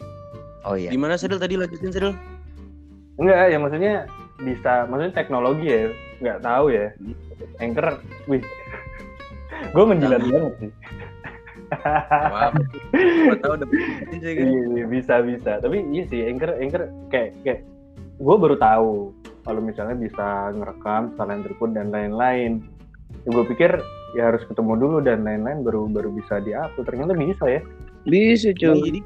Oh 0.64 0.74
iya. 0.80 0.88
Gimana 0.88 1.20
Sedel 1.20 1.36
tadi 1.36 1.60
lanjutin 1.60 1.92
Sedel? 1.92 2.12
Enggak, 3.20 3.52
ya 3.52 3.58
maksudnya 3.60 3.94
bisa, 4.40 4.88
maksudnya 4.88 5.12
teknologi 5.12 5.66
ya, 5.68 5.92
nggak 6.24 6.38
tahu 6.40 6.66
ya. 6.72 6.86
Anchor, 7.60 7.98
wih, 8.30 8.42
gue 9.74 9.84
menjilat 9.84 10.22
banget 10.24 10.52
sih. 10.62 10.70
Maaf. 12.32 12.52
Gua 13.28 13.36
tahu 13.40 13.52
udah 13.60 13.68
bisnis 13.68 14.22
ya 14.24 14.32
kan. 14.34 14.46
Iya, 14.48 14.62
iya, 14.74 14.84
bisa 14.88 15.14
bisa. 15.20 15.52
Tapi 15.60 15.76
iya 15.92 16.04
sih, 16.08 16.20
Anchor, 16.24 16.56
Anchor 16.56 16.82
kayak 17.12 17.30
kayak 17.44 17.60
gue 18.18 18.36
baru 18.36 18.56
tahu. 18.58 18.92
kalau 19.48 19.64
misalnya 19.64 19.96
bisa 19.96 20.52
ngerekam 20.52 21.16
sekalian 21.16 21.40
tripod 21.40 21.72
dan 21.72 21.88
lain-lain. 21.88 22.60
Ya, 23.24 23.28
gue 23.32 23.44
pikir 23.48 23.80
ya 24.12 24.28
harus 24.28 24.44
ketemu 24.44 24.76
dulu 24.76 24.96
dan 25.00 25.24
lain-lain 25.24 25.64
baru 25.64 25.88
baru 25.88 26.12
bisa 26.12 26.44
diupload. 26.44 26.84
Ternyata 26.84 27.16
bisa 27.16 27.44
ya. 27.48 27.60
Bisa 28.04 28.52
Nah, 28.52 28.76
jadi 28.76 29.00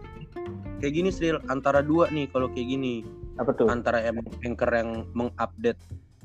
kayak 0.82 0.94
gini 0.98 1.10
Sril 1.14 1.38
antara 1.46 1.78
dua 1.78 2.10
nih 2.10 2.26
kalau 2.26 2.50
kayak 2.50 2.74
gini 2.74 3.06
Apa 3.38 3.54
tuh? 3.54 3.70
antara 3.70 4.02
emang 4.02 4.26
anchor 4.42 4.66
yang 4.74 5.06
mengupdate 5.14 5.78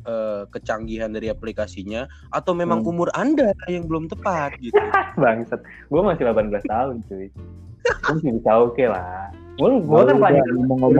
eh, 0.04 0.44
kecanggihan 0.50 1.10
dari 1.10 1.28
aplikasinya 1.28 2.06
atau 2.30 2.52
memang 2.52 2.84
Hmm. 2.84 2.92
umur 2.92 3.10
anda 3.14 3.56
yang 3.66 3.86
belum 3.86 4.06
tepat 4.08 4.60
gitu 4.60 4.78
Bangsat. 5.22 5.60
Gue 5.88 6.02
masih 6.02 6.24
18 6.26 6.62
tahun 6.64 6.96
cuy. 7.06 7.28
Gue 7.28 8.14
masih 8.14 8.32
bisa 8.36 8.52
oke 8.54 8.84
lah. 8.84 9.32
Gue 9.58 9.70
gue 9.80 10.02
kan 10.04 10.18
paling 10.20 10.44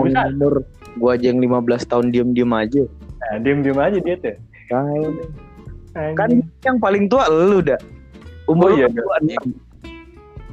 Bisa. 0.04 0.24
umur 0.34 0.54
gua 0.98 1.14
aja 1.14 1.30
yang 1.30 1.38
15 1.38 1.62
tahun 1.86 2.06
diem-diem 2.10 2.50
aja. 2.50 2.82
nah, 3.20 3.38
diem-diem 3.38 3.78
aja 3.78 3.98
dia 4.00 4.16
tuh. 4.18 4.36
Kan 4.68 6.30
Anjing. 6.30 6.42
yang 6.62 6.78
paling 6.78 7.06
tua 7.06 7.26
lu 7.28 7.62
dah. 7.62 7.78
Oh 8.46 8.54
Umur 8.54 8.74
lu 8.74 8.78
iya. 8.80 8.90
26. 8.90 9.54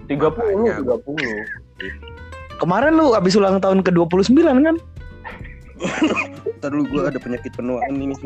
30, 0.04 0.20
Makanya. 0.20 0.72
30. 0.84 2.60
Kemarin 2.60 2.92
lu 2.92 3.12
abis 3.12 3.34
ulang 3.34 3.56
tahun 3.56 3.80
ke-29 3.80 4.36
kan? 4.36 4.76
Ntar 6.64 6.80
dulu 6.80 6.96
gue 6.96 7.02
ada 7.12 7.20
penyakit 7.20 7.52
penuaan 7.60 7.92
ini. 7.92 8.16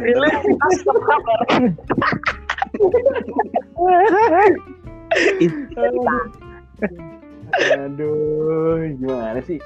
Aduh, 7.82 8.78
gimana 8.94 9.42
sih? 9.42 9.58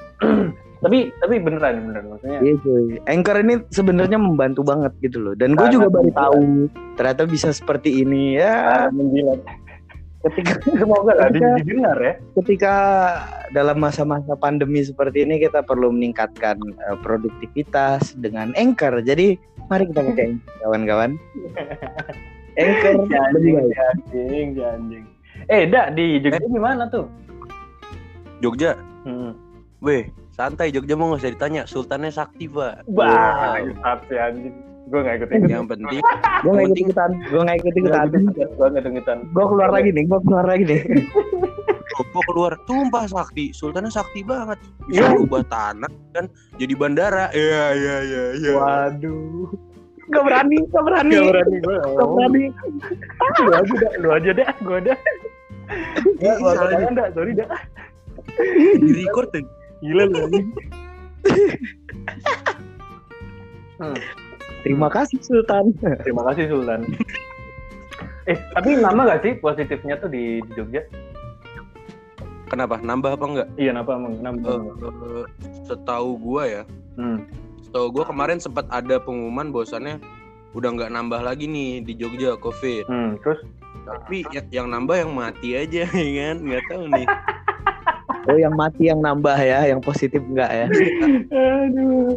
tapi 0.81 1.12
tapi 1.21 1.35
beneran 1.45 1.85
beneran 1.85 2.17
maksudnya. 2.17 2.41
Iya 2.41 2.55
cuy. 2.64 2.97
Anchor 3.12 3.37
ini 3.45 3.61
sebenarnya 3.69 4.17
membantu 4.17 4.64
banget 4.64 4.97
gitu 5.05 5.21
loh. 5.21 5.37
Dan 5.37 5.52
gue 5.52 5.69
juga 5.69 5.93
baru 5.93 6.09
tahu 6.17 6.73
ternyata 6.97 7.29
bisa 7.29 7.52
seperti 7.52 8.00
ini 8.00 8.41
ya. 8.41 8.88
menjilat. 8.88 9.37
Ketika 10.23 10.55
Semoga 10.79 11.12
lah 11.12 11.26
ketika, 11.29 11.49
didengar 11.59 11.99
ya. 11.99 12.14
ketika 12.38 12.75
dalam 13.50 13.76
masa-masa 13.76 14.33
pandemi 14.35 14.79
seperti 14.81 15.26
ini 15.26 15.38
kita 15.38 15.61
perlu 15.61 15.91
meningkatkan 15.91 16.57
eh, 16.62 16.97
produktivitas 17.02 18.14
dengan 18.17 18.55
Anchor. 18.55 19.02
Jadi 19.02 19.35
mari 19.67 19.91
kita 19.91 20.00
pakai 20.05 20.26
kawan-kawan. 20.61 21.19
Anchor 22.62 22.93
Si 22.93 23.00
lebih 23.02 23.19
anjing, 23.19 23.55
baik. 23.57 23.67
si 23.67 23.81
anjing, 23.81 24.49
si 24.52 24.62
anjing. 24.62 25.05
Eh, 25.49 25.62
Dak, 25.67 25.87
di 25.97 26.21
Jogja 26.21 26.47
gimana 26.47 26.85
tuh? 26.87 27.07
Jogja, 28.38 28.73
Hmm. 29.02 29.35
weh 29.79 30.07
santai 30.31 30.71
Jogja 30.71 30.95
mau 30.95 31.11
nggak 31.11 31.21
usah 31.21 31.33
ditanya. 31.33 31.62
Sultannya 31.64 32.11
sakti 32.11 32.47
pak. 32.47 32.87
Bah, 32.87 33.59
Wow. 33.59 33.99
si 34.07 34.14
anjing. 34.14 34.55
Gue 34.91 35.01
gak 35.03 35.15
ikut 35.23 35.29
ikut. 35.31 35.49
Yang 35.49 35.67
penting 35.71 36.01
Gue 36.43 36.51
nggak 36.53 36.67
ikut 36.69 36.81
ikutan. 36.83 37.11
Gue 37.31 37.41
nggak 37.45 37.57
ikut 37.62 37.75
ikutan. 37.79 38.07
Gue 38.11 38.67
gak 38.67 38.81
ikut 38.83 38.93
ikutan. 38.99 39.19
Gue 39.31 39.45
keluar 39.47 39.71
lagi 39.71 39.89
nih. 39.95 40.05
Gue 40.11 40.21
keluar 40.27 40.45
lagi 40.47 40.65
nih. 40.67 40.81
Kok 41.93 42.25
keluar 42.25 42.53
tumpah 42.65 43.05
sakti, 43.05 43.53
Sultannya 43.53 43.93
sakti 43.93 44.25
banget. 44.25 44.59
Bisa 44.89 45.07
Iya. 45.07 45.12
berubah 45.12 45.43
tanah 45.47 45.93
kan 46.17 46.25
jadi 46.57 46.73
bandara. 46.75 47.29
Iya 47.37 47.65
iya 47.77 47.97
iya 48.03 48.25
iya. 48.41 48.53
Waduh. 48.57 49.49
Gak 50.11 50.23
berani. 50.27 50.59
Gak 50.73 50.83
berani. 50.85 51.15
Gak 51.15 51.27
berani 51.31 51.57
gue. 51.61 51.77
Gak 51.79 52.09
berani. 52.11 52.45
Lu 53.23 53.51
aja 53.53 53.75
dah, 53.77 53.93
lu 54.01 54.09
aja 54.11 54.31
dah, 54.35 54.51
gue 54.57 54.79
dah. 54.83 54.99
Ya, 56.21 56.33
Iya, 56.37 56.53
tangan 56.59 56.93
dah, 56.99 57.07
sorry 57.15 57.33
dah. 57.33 57.49
Di 58.77 58.93
record. 58.93 59.31
Gila 59.81 60.05
lu. 60.11 60.21
Hmm. 63.83 63.99
Terima 64.62 64.87
kasih 64.87 65.19
Sultan. 65.21 65.75
Terima 66.02 66.23
kasih 66.25 66.47
Sultan. 66.47 66.81
eh, 68.31 68.38
tapi 68.52 68.78
nama 68.78 69.04
gak 69.04 69.23
sih 69.23 69.33
positifnya 69.37 69.99
tuh 69.99 70.07
di, 70.07 70.38
di 70.40 70.50
Jogja? 70.54 70.83
Kenapa? 72.47 72.76
Nambah 72.78 73.16
apa 73.16 73.25
enggak? 73.25 73.49
Iya, 73.57 73.73
kenapa 73.73 73.90
emang? 73.97 74.12
Kenapa? 74.14 74.47
Eh, 74.47 75.25
setahu 75.64 76.11
gua 76.16 76.42
ya, 76.45 76.62
Hmm. 76.95 77.25
setahu 77.59 77.88
gua 77.90 78.04
kemarin 78.04 78.37
sempat 78.37 78.69
ada 78.69 79.00
pengumuman 79.00 79.49
bahwasannya 79.49 79.97
udah 80.52 80.69
nggak 80.71 80.92
nambah 80.92 81.25
lagi 81.25 81.49
nih 81.49 81.81
di 81.81 81.97
Jogja 81.97 82.37
COVID. 82.37 82.85
Hmm, 82.87 83.16
terus 83.19 83.40
Tapi 83.83 84.23
ya- 84.31 84.47
yang 84.52 84.69
nambah 84.69 84.95
yang 84.95 85.11
mati 85.11 85.57
aja 85.57 85.88
ya 85.97 86.11
kan, 86.23 86.37
nggak 86.38 86.64
tahu 86.69 86.85
nih. 86.88 87.07
Oh 88.25 88.37
yang 88.37 88.55
mati 88.55 88.87
yang 88.87 88.99
nambah 88.99 89.35
ya, 89.35 89.67
yang 89.67 89.79
positif 89.79 90.23
enggak 90.23 90.47
ya? 90.49 90.67
aduh, 91.29 92.14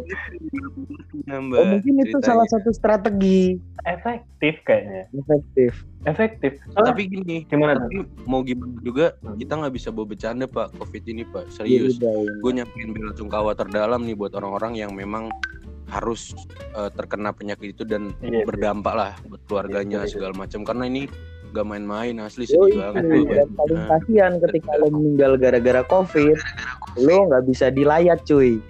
Nambah. 1.24 1.56
Oh 1.56 1.66
mungkin 1.68 1.94
itu 1.98 2.14
ceritanya. 2.14 2.26
salah 2.26 2.46
satu 2.46 2.70
strategi 2.70 3.58
efektif 3.84 4.54
kayaknya. 4.62 5.10
efektif. 5.12 5.72
Efektif. 6.04 6.52
Soalnya, 6.70 6.94
Tapi 6.94 7.02
gini, 7.08 7.36
gimana 7.44 7.74
tapi 7.76 8.06
mau 8.22 8.40
gimana 8.40 8.78
juga 8.80 9.06
kita 9.34 9.58
nggak 9.58 9.74
bisa 9.74 9.88
bawa 9.90 10.06
bercanda 10.06 10.46
pak 10.46 10.70
COVID 10.74 11.02
ini 11.04 11.22
pak 11.24 11.44
Iya, 11.48 11.54
serius. 11.82 11.98
udah, 11.98 12.14
ya. 12.14 12.30
Gue 12.38 12.52
nyampein 12.54 12.90
bela 12.90 13.10
sungkawa 13.12 13.50
terdalam 13.52 14.00
nih 14.00 14.14
buat 14.14 14.30
orang-orang 14.32 14.78
yang 14.78 14.94
memang 14.94 15.26
harus 15.86 16.34
eh, 16.72 16.90
terkena 16.92 17.30
penyakit 17.30 17.74
itu 17.74 17.82
dan 17.82 18.14
Iya, 18.18 18.42
berdampak 18.42 18.94
lah 18.94 19.12
buat 19.26 19.42
keluarganya 19.46 20.02
Iya, 20.02 20.06
iya. 20.06 20.12
segala 20.12 20.34
macam 20.36 20.62
karena 20.62 20.86
ini 20.86 21.10
gak 21.56 21.68
main-main 21.68 22.14
asli 22.20 22.44
Yo, 22.44 22.68
sedih 22.68 22.76
itu 22.76 22.78
banget 22.84 23.04
dan 23.32 23.48
paling 23.56 23.80
Nah, 23.80 23.88
kasihan 23.96 24.32
ketika 24.44 24.72
lo 24.76 24.86
meninggal 24.92 25.32
gara-gara 25.40 25.82
covid, 25.88 26.36
lo 27.00 27.16
nggak 27.32 27.44
bisa 27.48 27.72
dilayat 27.72 28.20
cuy. 28.28 28.60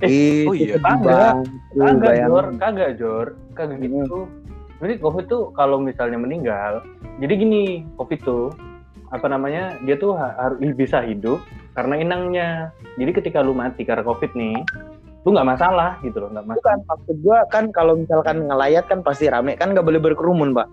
Eh, 0.00 0.46
oh 0.46 0.54
iya. 0.54 0.78
Kagak. 0.78 1.44
Kagak. 1.74 2.14
Jor. 2.30 2.46
Kagak, 2.56 2.90
Jor. 2.96 3.26
Kagak 3.58 3.78
gitu. 3.82 4.30
Jadi 4.78 4.94
COVID 5.02 5.26
tuh 5.26 5.50
kalau 5.58 5.82
misalnya 5.82 6.22
meninggal, 6.22 6.86
jadi 7.18 7.34
gini, 7.34 7.82
COVID 7.98 8.20
tuh 8.22 8.54
apa 9.10 9.26
namanya? 9.26 9.74
Dia 9.82 9.98
tuh 9.98 10.14
ha- 10.14 10.38
harus 10.38 10.62
bisa 10.78 11.02
hidup 11.02 11.42
karena 11.74 11.98
inangnya. 11.98 12.70
Jadi 12.94 13.10
ketika 13.10 13.42
lu 13.42 13.58
mati 13.58 13.82
karena 13.82 14.06
COVID 14.06 14.38
nih, 14.38 14.54
lu 15.26 15.34
nggak 15.34 15.50
masalah 15.50 15.98
gitu 16.06 16.22
loh, 16.22 16.30
nggak 16.30 16.46
masalah. 16.46 16.62
Bukan 16.62 16.78
maksud 16.86 17.16
gua 17.26 17.38
kan 17.50 17.64
kalau 17.74 17.98
misalkan 17.98 18.46
ngelayat 18.46 18.86
kan 18.86 19.02
pasti 19.02 19.26
rame 19.26 19.58
kan 19.58 19.74
nggak 19.74 19.82
boleh 19.82 19.98
berkerumun 19.98 20.54
pak. 20.54 20.70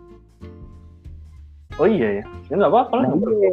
Oh 1.76 1.88
iya 1.88 2.22
ya, 2.22 2.24
ya 2.48 2.54
nggak 2.56 2.72
apa-apa 2.72 2.94
lah. 2.96 3.08
Nah, 3.08 3.16
nggak 3.20 3.34
iya. 3.36 3.50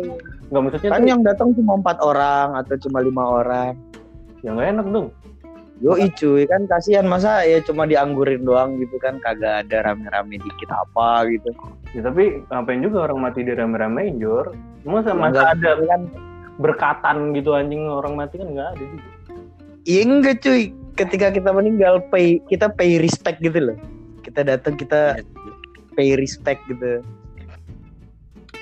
Nggak 0.52 0.62
maksudnya 0.62 0.90
kan 0.92 1.00
tuh, 1.02 1.08
yang 1.10 1.20
datang 1.26 1.48
cuma 1.58 1.72
empat 1.80 1.98
orang 2.04 2.48
atau 2.54 2.74
cuma 2.86 2.98
lima 3.02 3.24
orang. 3.42 3.74
ya 4.42 4.50
nggak 4.54 4.68
enak 4.74 4.86
dong. 4.90 5.08
Yo 5.82 5.98
cuy 5.98 6.46
kan 6.46 6.62
kasihan 6.70 7.06
masa 7.06 7.42
ya 7.42 7.58
cuma 7.62 7.86
dianggurin 7.86 8.46
doang 8.46 8.78
gitu 8.78 8.98
kan 9.02 9.18
kagak 9.18 9.66
ada 9.66 9.90
rame-rame 9.90 10.38
dikit 10.38 10.70
apa 10.70 11.26
gitu. 11.26 11.50
Ya, 11.94 12.06
tapi 12.06 12.42
ngapain 12.46 12.82
juga 12.82 13.10
orang 13.10 13.18
mati 13.18 13.42
di 13.42 13.50
rame-ramein, 13.50 14.22
Jor? 14.22 14.54
Masa 14.86 15.10
masa 15.14 15.54
nggak- 15.54 15.58
ada 15.58 15.70
kan 15.86 16.02
berkatan 16.58 17.16
gitu 17.34 17.54
anjing 17.54 17.86
orang 17.86 18.14
mati 18.14 18.38
kan 18.38 18.50
nggak 18.50 18.68
ada 18.78 18.82
juga. 18.82 19.08
Iya 19.82 20.00
enggak 20.06 20.36
cuy. 20.42 20.62
Ketika 20.94 21.26
kita 21.34 21.50
meninggal 21.50 22.02
pay 22.10 22.38
kita 22.46 22.70
pay 22.70 23.02
respect 23.02 23.42
gitu 23.42 23.58
loh. 23.58 23.78
Kita 24.22 24.46
datang 24.46 24.78
kita 24.78 25.18
Iya. 25.18 25.26
pay 25.98 26.14
respect 26.14 26.62
gitu. 26.70 27.02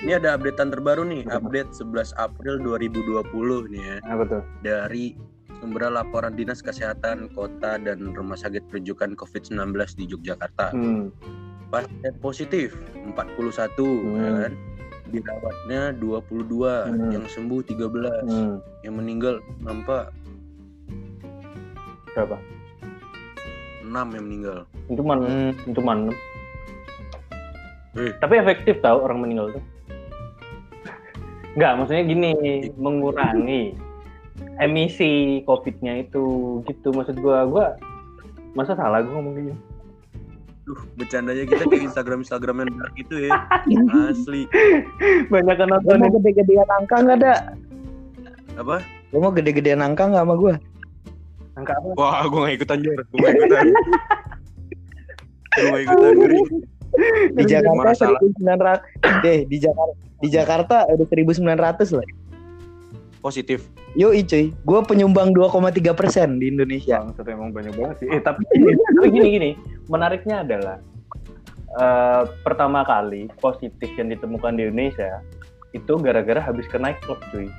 Ini 0.01 0.17
ada 0.17 0.33
updatean 0.33 0.73
terbaru 0.73 1.05
nih, 1.05 1.29
update 1.29 1.77
11 1.77 2.17
April 2.17 2.57
2020 2.57 3.69
nih 3.69 3.81
ya. 3.85 3.97
Apa 4.09 4.23
tuh? 4.25 4.41
Dari 4.65 5.13
sumber 5.61 5.93
laporan 5.93 6.33
Dinas 6.33 6.65
Kesehatan 6.65 7.29
Kota 7.37 7.77
dan 7.77 8.09
Rumah 8.09 8.33
Sakit 8.33 8.65
Rujukan 8.73 9.13
COVID-19 9.13 9.77
di 9.93 10.09
Yogyakarta. 10.09 10.73
Hmm. 10.73 11.13
Pasien 11.69 12.17
positif 12.17 12.73
41 13.05 13.85
Hmm. 13.85 14.17
ya 14.17 14.31
kan. 14.41 14.53
Dirawatnya 15.11 15.81
22, 16.01 16.89
Hmm. 16.89 17.11
yang 17.13 17.25
sembuh 17.29 17.61
13, 17.61 18.25
Hmm. 18.25 18.57
yang 18.81 18.97
meninggal 18.97 19.37
nampak 19.61 20.09
Berapa? 22.11 22.35
6 23.87 24.07
yang 24.11 24.23
meninggal. 24.27 24.57
Itu 24.91 24.99
mana? 24.99 25.23
Hmm. 25.29 25.51
Itu 25.63 25.79
mana? 25.79 26.11
Eh. 27.95 28.11
Tapi 28.19 28.33
efektif 28.35 28.83
tau 28.83 28.99
orang 28.99 29.23
meninggal 29.23 29.55
tuh. 29.55 29.63
Enggak, 31.55 31.73
maksudnya 31.77 32.03
gini, 32.07 32.31
mengurangi 32.79 33.75
emisi 34.63 35.43
COVID-nya 35.43 36.07
itu 36.07 36.59
gitu 36.65 36.89
maksud 36.95 37.19
gua. 37.19 37.43
Gua 37.47 37.65
masa 38.55 38.75
salah 38.75 39.03
gua 39.03 39.19
ngomong 39.19 39.35
gini. 39.35 39.53
Duh, 40.61 40.81
bercandanya 40.95 41.43
kita 41.43 41.65
ke 41.67 41.77
Instagram 41.81 42.21
Instagram 42.23 42.63
yang 42.63 42.71
dark 42.77 42.93
gitu 42.95 43.15
ya. 43.27 43.33
Asli. 44.13 44.47
Banyak 45.27 45.55
kan 45.57 45.67
nonton 45.67 45.99
mau 45.99 46.11
gede-gedean 46.21 46.69
angka 46.69 46.95
nggak 47.01 47.17
ada? 47.25 47.33
Apa? 48.55 48.77
Lo 49.11 49.17
mau 49.19 49.33
gede-gedean 49.33 49.83
angka 49.83 50.07
nggak 50.07 50.23
sama 50.23 50.35
gue? 50.37 50.55
angka 51.59 51.73
apa? 51.75 51.87
Wah, 51.99 52.23
gue 52.25 52.39
gak 52.47 52.55
ikutan 52.57 52.77
Jor. 52.79 52.99
Gue 53.11 53.19
gak 53.19 53.33
ikutan. 53.35 53.65
gue 55.51 55.67
gak 55.67 55.83
ikutan. 55.83 56.11
Ngeri. 56.15 56.39
Di 57.35 57.43
Jakarta 57.47 57.79
Mana 57.79 57.95
salah? 57.95 58.19
1900 58.19 59.23
deh 59.23 59.39
di 59.47 59.57
Jakarta 59.59 60.10
di 60.21 60.27
Jakarta 60.29 60.85
ada 60.85 61.03
1900 61.03 61.97
lah. 61.97 62.07
Positif. 63.21 63.65
Yo 63.93 64.09
cuy, 64.15 64.49
gue 64.53 64.79
penyumbang 64.87 65.35
2,3 65.35 65.93
persen 65.93 66.39
di 66.41 66.49
Indonesia. 66.49 67.03
Bangsat 67.03 67.27
emang 67.27 67.51
banyak 67.53 67.73
banget 67.75 67.95
sih. 68.01 68.07
Eh 68.09 68.21
tapi 68.23 68.41
gini, 68.55 68.71
tapi 68.97 69.07
gini 69.13 69.27
gini, 69.35 69.51
menariknya 69.91 70.41
adalah 70.47 70.77
eh, 71.77 72.23
pertama 72.41 72.81
kali 72.87 73.27
positif 73.37 73.89
yang 73.99 74.09
ditemukan 74.09 74.57
di 74.57 74.69
Indonesia 74.69 75.21
itu 75.75 75.93
gara-gara 75.99 76.39
habis 76.39 76.65
ke 76.71 76.77
nightclub 76.79 77.19
cuy. 77.29 77.51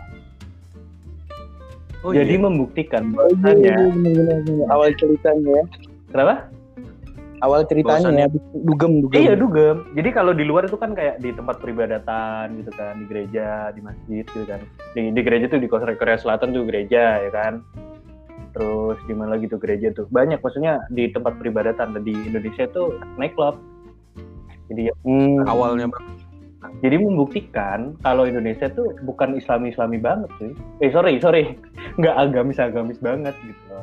Oh, 2.03 2.11
Jadi 2.11 2.35
iya. 2.35 2.43
membuktikan 2.43 3.15
Oh, 3.15 3.31
iya, 3.31 3.55
iya, 3.55 3.77
bener-bener, 3.87 4.43
bener. 4.43 4.67
awal 4.75 4.91
ceritanya 4.99 5.63
ya 5.63 5.65
kenapa? 6.11 6.35
Awal 7.43 7.67
ceritanya 7.67 8.09
ya 8.15 8.29
dugem 8.55 9.03
dugem 9.03 9.19
Iya 9.19 9.35
dugem. 9.35 9.77
Jadi 9.99 10.09
kalau 10.15 10.33
di 10.33 10.47
luar 10.47 10.71
itu 10.71 10.79
kan 10.79 10.95
kayak 10.95 11.19
di 11.19 11.35
tempat 11.35 11.59
peribadatan 11.59 12.63
gitu 12.63 12.71
kan, 12.73 12.95
di 13.03 13.07
gereja, 13.11 13.75
di 13.75 13.81
masjid 13.83 14.25
gitu 14.25 14.47
kan. 14.47 14.63
Di, 14.95 15.11
di 15.11 15.21
gereja 15.21 15.51
tuh 15.51 15.59
di 15.59 15.67
Korea, 15.67 15.99
Korea 15.99 16.17
Selatan 16.17 16.55
tuh 16.55 16.65
gereja 16.65 17.19
ya 17.19 17.31
kan. 17.35 17.67
Terus 18.55 18.97
di 19.11 19.15
mana 19.17 19.35
lagi 19.35 19.51
tuh 19.51 19.59
gereja 19.59 19.91
tuh 19.91 20.07
banyak 20.09 20.39
maksudnya 20.39 20.81
di 20.95 21.11
tempat 21.11 21.37
peribadatan 21.43 21.99
dan 21.99 22.03
di 22.07 22.15
Indonesia 22.15 22.65
tuh 22.71 22.97
nightclub. 23.19 23.59
Jadi 24.71 24.89
ya, 24.89 24.95
Hmm. 25.05 25.45
awalnya 25.45 25.91
jadi 26.83 26.95
membuktikan 26.99 27.99
kalau 28.07 28.23
Indonesia 28.27 28.71
tuh 28.71 28.95
bukan 29.03 29.35
Islami-Islami 29.35 29.99
banget 29.99 30.31
sih. 30.39 30.53
Eh 30.79 30.91
sorry 30.95 31.19
sorry, 31.19 31.59
nggak 31.99 32.15
agamis-agamis 32.15 33.03
banget 33.03 33.35
gitu 33.43 33.63
loh. 33.71 33.83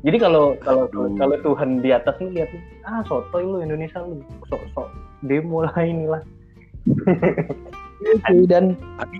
Jadi 0.00 0.16
kalau 0.16 0.56
kalau 0.58 0.88
Aduh. 0.88 1.12
kalau 1.14 1.36
Tuhan 1.40 1.84
di 1.84 1.92
atas 1.92 2.16
nih 2.18 2.32
lihat 2.32 2.48
nih, 2.50 2.62
ah 2.82 3.04
sotoy 3.04 3.44
lu 3.44 3.60
Indonesia 3.60 4.00
lu, 4.00 4.16
sok-sok 4.48 4.88
demo 5.22 5.60
lah 5.60 5.74
inilah. 5.76 6.22
Iya 8.00 8.48
dan 8.48 8.64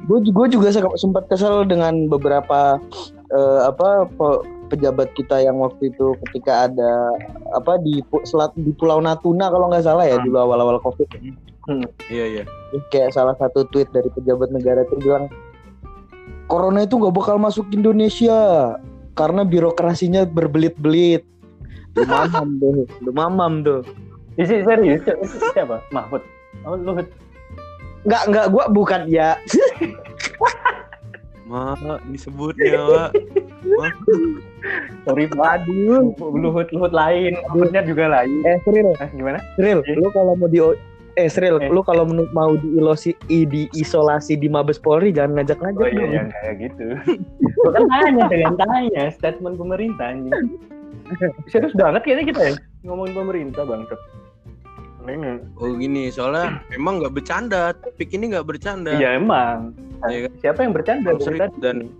gue 0.09 0.19
gue 0.25 0.47
juga 0.49 0.73
se- 0.73 0.97
sempat 0.97 1.29
kesel 1.29 1.69
dengan 1.69 2.09
beberapa 2.09 2.81
eh, 3.29 3.61
apa 3.63 4.09
pe- 4.09 4.43
pejabat 4.73 5.13
kita 5.13 5.37
yang 5.39 5.61
waktu 5.61 5.93
itu 5.93 6.17
ketika 6.25 6.65
ada 6.65 7.13
apa 7.53 7.77
di 7.77 8.01
pu- 8.03 8.25
selat 8.25 8.49
di 8.57 8.73
Pulau 8.73 9.05
Natuna 9.05 9.53
kalau 9.53 9.69
nggak 9.69 9.85
salah 9.85 10.09
ya 10.09 10.17
Hmm. 10.17 10.25
dulu 10.25 10.39
awal-awal 10.41 10.81
covid 10.81 11.07
Iya 12.09 12.25
iya. 12.27 12.45
Terus 12.73 12.85
kayak 12.89 13.13
salah 13.13 13.37
satu 13.37 13.69
tweet 13.69 13.93
dari 13.93 14.09
pejabat 14.09 14.49
negara 14.49 14.83
itu 14.83 14.97
bilang 14.97 15.29
corona 16.47 16.83
itu 16.83 16.97
nggak 16.97 17.13
bakal 17.13 17.37
masuk 17.37 17.69
Indonesia 17.71 18.75
karena 19.15 19.43
birokrasinya 19.43 20.25
berbelit-belit. 20.25 21.25
Lu 21.97 22.07
mamam 22.07 22.49
tuh, 22.63 22.87
lu 23.03 23.11
mamam 23.11 23.53
tuh. 23.63 23.81
Isi 24.39 24.63
serius 24.63 25.03
siapa? 25.05 25.25
siapa? 25.53 25.77
Mahfud. 25.91 26.23
Oh, 26.63 26.79
Luhut. 26.79 27.07
Nggak 28.07 28.23
nggak 28.31 28.47
gue 28.49 28.65
bukan 28.73 29.01
ya. 29.11 29.37
Ma, 31.51 31.75
disebutnya, 32.07 32.79
Pak. 32.79 33.11
Ma. 33.67 33.87
Sorry 35.03 35.27
Pak. 35.27 35.67
Aduh. 35.67 36.15
Luhut 36.31 36.71
Luhut 36.71 36.95
lain, 36.95 37.35
Luhutnya 37.51 37.83
juga 37.83 38.07
lain. 38.07 38.47
Eh 38.47 38.57
Sril, 38.63 38.95
Ah, 39.03 39.11
gimana? 39.11 39.43
Sril, 39.59 39.83
Eh. 39.83 39.99
lu 39.99 40.15
kalau 40.15 40.39
mau 40.39 40.47
di 40.47 40.63
eh 41.21 41.29
Sril, 41.29 41.57
Eh. 41.59 41.69
lu 41.69 41.81
kalau 41.81 42.03
mau 42.31 42.53
diilosi 42.55 43.13
i- 43.27 43.45
diisolasi 43.45 44.35
di 44.35 44.47
Mabes 44.47 44.77
Polri 44.77 45.11
jangan 45.11 45.39
ngajak-ngajak 45.39 45.77
Oh 45.77 45.87
iya, 45.87 46.01
dong. 46.01 46.11
yang 46.11 46.29
kayak 46.33 46.55
gitu. 46.61 46.87
Gua 47.57 47.71
kan 47.71 47.85
tanya 47.87 48.25
dengan 48.27 48.55
tanya 48.57 49.03
statement 49.11 49.57
pemerintah 49.57 50.07
anjing. 50.09 50.57
Serius 51.53 51.75
banget 51.75 52.01
kayaknya 52.03 52.25
kita 52.31 52.41
ya 52.43 52.53
ngomongin 52.83 53.13
pemerintah 53.15 53.63
bangsat. 53.63 54.01
Ini. 55.03 55.43
Oh 55.57 55.75
gini, 55.75 56.09
soalnya 56.09 56.61
emang 56.77 57.01
nggak 57.01 57.13
bercanda. 57.13 57.73
Topik 57.75 58.11
ini 58.11 58.31
nggak 58.31 58.47
bercanda. 58.47 58.95
Iya 58.95 59.17
emang. 59.17 59.75
Iya 60.07 60.29
kan? 60.29 60.33
Siapa 60.41 60.59
yang 60.63 60.73
bercanda 60.73 61.11
dan- 61.59 61.91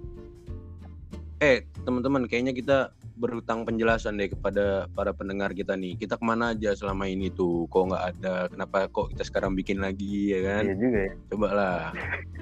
Eh, 1.41 1.65
teman-teman, 1.83 2.29
kayaknya 2.29 2.53
kita 2.53 2.79
berutang 3.21 3.69
penjelasan 3.69 4.17
deh 4.17 4.33
kepada 4.33 4.89
para 4.97 5.13
pendengar 5.13 5.53
kita 5.53 5.77
nih. 5.77 6.01
Kita 6.01 6.17
ke 6.17 6.25
mana 6.25 6.57
aja 6.57 6.73
selama 6.73 7.05
ini 7.05 7.29
tuh? 7.29 7.69
Kok 7.69 7.93
nggak 7.93 8.05
ada? 8.17 8.49
Kenapa 8.49 8.89
kok 8.89 9.13
kita 9.13 9.29
sekarang 9.29 9.53
bikin 9.53 9.85
lagi 9.85 10.33
ya 10.33 10.41
kan? 10.41 10.63
Iya 10.65 10.75
juga 10.81 10.99
ya. 11.05 11.13
Coba 11.29 11.49
lah. 11.53 11.81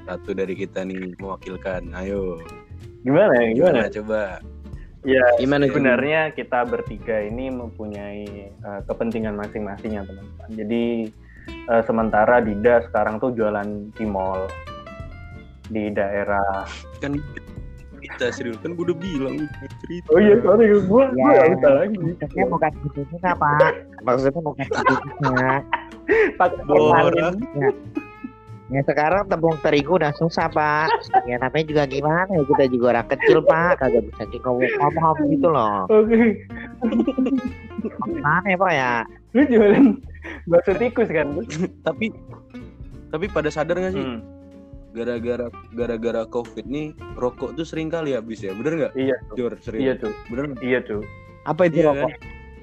Satu 0.07 0.31
dari 0.39 0.55
kita 0.55 0.87
nih 0.87 1.19
mewakilkan. 1.19 1.91
Ayo. 1.99 2.39
Gimana 3.03 3.35
ya? 3.43 3.51
Gimana? 3.51 3.75
Gimana 3.83 3.97
coba? 3.99 4.23
Ya, 5.07 5.23
Gimana 5.39 5.71
sebenarnya 5.71 6.21
kita 6.35 6.67
bertiga 6.67 7.23
ini 7.23 7.51
mempunyai 7.51 8.51
eh, 8.51 8.81
kepentingan 8.87 9.35
masing-masing 9.35 9.99
ya 9.99 10.03
teman-teman. 10.07 10.51
Jadi 10.55 10.85
eh, 11.51 11.83
sementara 11.87 12.39
Dida 12.43 12.87
sekarang 12.91 13.19
tuh 13.19 13.35
jualan 13.35 13.95
di 13.95 14.07
mall 14.07 14.47
di 15.71 15.93
daerah. 15.93 16.67
Kan 16.99 17.21
kita 17.99 18.27
serius 18.31 18.59
kan 18.59 18.73
gue 18.73 18.85
udah 18.85 18.99
bilang 18.99 19.35
gua 19.43 19.69
cerita. 19.83 20.09
Oh 20.11 20.19
iya 20.19 20.35
sorry 20.41 20.65
gue 20.71 20.81
gue 20.85 21.03
Ya. 21.15 21.45
bisa 21.51 21.69
lagi. 21.71 21.97
Maksudnya 21.99 22.47
bukan 22.47 22.71
gitu 22.87 23.01
juga, 23.11 23.31
Pak. 23.35 23.73
Maksudnya 24.03 24.41
bukan 24.41 24.67
gitu 24.67 24.95
juga. 24.95 25.49
Pakai 26.35 26.63
Borak. 26.65 27.35
Ya 28.69 28.85
sekarang 28.85 29.25
tepung 29.33 29.57
terigu 29.65 29.97
udah 29.97 30.13
susah, 30.15 30.45
Pak. 30.47 30.93
Ya 31.25 31.41
namanya 31.41 31.65
juga 31.65 31.83
gimana 31.89 32.29
ya, 32.29 32.45
kita 32.45 32.65
juga 32.69 32.87
orang 32.93 33.09
kecil, 33.09 33.41
Pak. 33.41 33.81
Kagak 33.81 34.05
bisa 34.05 34.23
ngomong-ngomong 34.29 35.29
gitu 35.33 35.49
loh. 35.49 35.89
Oke, 35.89 36.45
Gimana 38.05 38.45
ya, 38.45 38.57
Pak 38.57 38.73
ya? 38.73 38.93
lu 39.33 39.43
jualan 39.45 39.85
bakso 40.49 40.73
tikus 40.77 41.09
kan? 41.09 41.29
Tapi 41.81 42.13
tapi 43.09 43.25
pada 43.29 43.49
sadar 43.49 43.77
gak 43.79 43.93
sih? 43.93 44.05
Hmm, 44.05 44.21
Gara-gara 44.97 45.53
gara-gara 45.77 46.23
covid 46.25 46.65
nih 46.65 46.97
rokok 47.21 47.53
tuh 47.55 47.67
sering 47.69 47.93
kali 47.93 48.17
habis 48.17 48.41
ya, 48.41 48.57
bener 48.57 48.73
nggak? 48.89 48.93
iya 48.97 49.17
tuh, 49.29 49.35
Jor, 49.37 49.53
sering. 49.61 49.81
iya 49.85 49.93
tuh, 50.01 50.13
Bener 50.33 50.45
iya 50.65 50.81
tuh. 50.81 51.05
Apa 51.45 51.69
itu 51.69 51.81
Iya 51.81 51.93
rokok? 51.93 52.11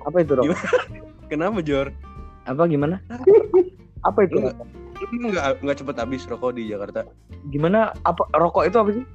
Apa 0.05 0.17
itu 0.21 0.31
rokok? 0.33 0.57
Kenapa 1.31 1.57
Jor? 1.61 1.87
Apa 2.45 2.69
gimana? 2.69 3.01
Apa 4.05 4.25
itu? 4.25 4.37
Lu 4.37 4.49
Lu 5.13 5.27
nggak 5.29 5.61
nggak 5.61 5.77
cepet 5.81 5.95
habis 5.99 6.23
rokok 6.25 6.55
di 6.55 6.71
Jakarta? 6.71 7.03
Gimana? 7.51 7.93
Apa 8.07 8.25
rokok 8.37 8.63
itu 8.65 8.77
apa 8.79 8.89
sih? 8.95 9.05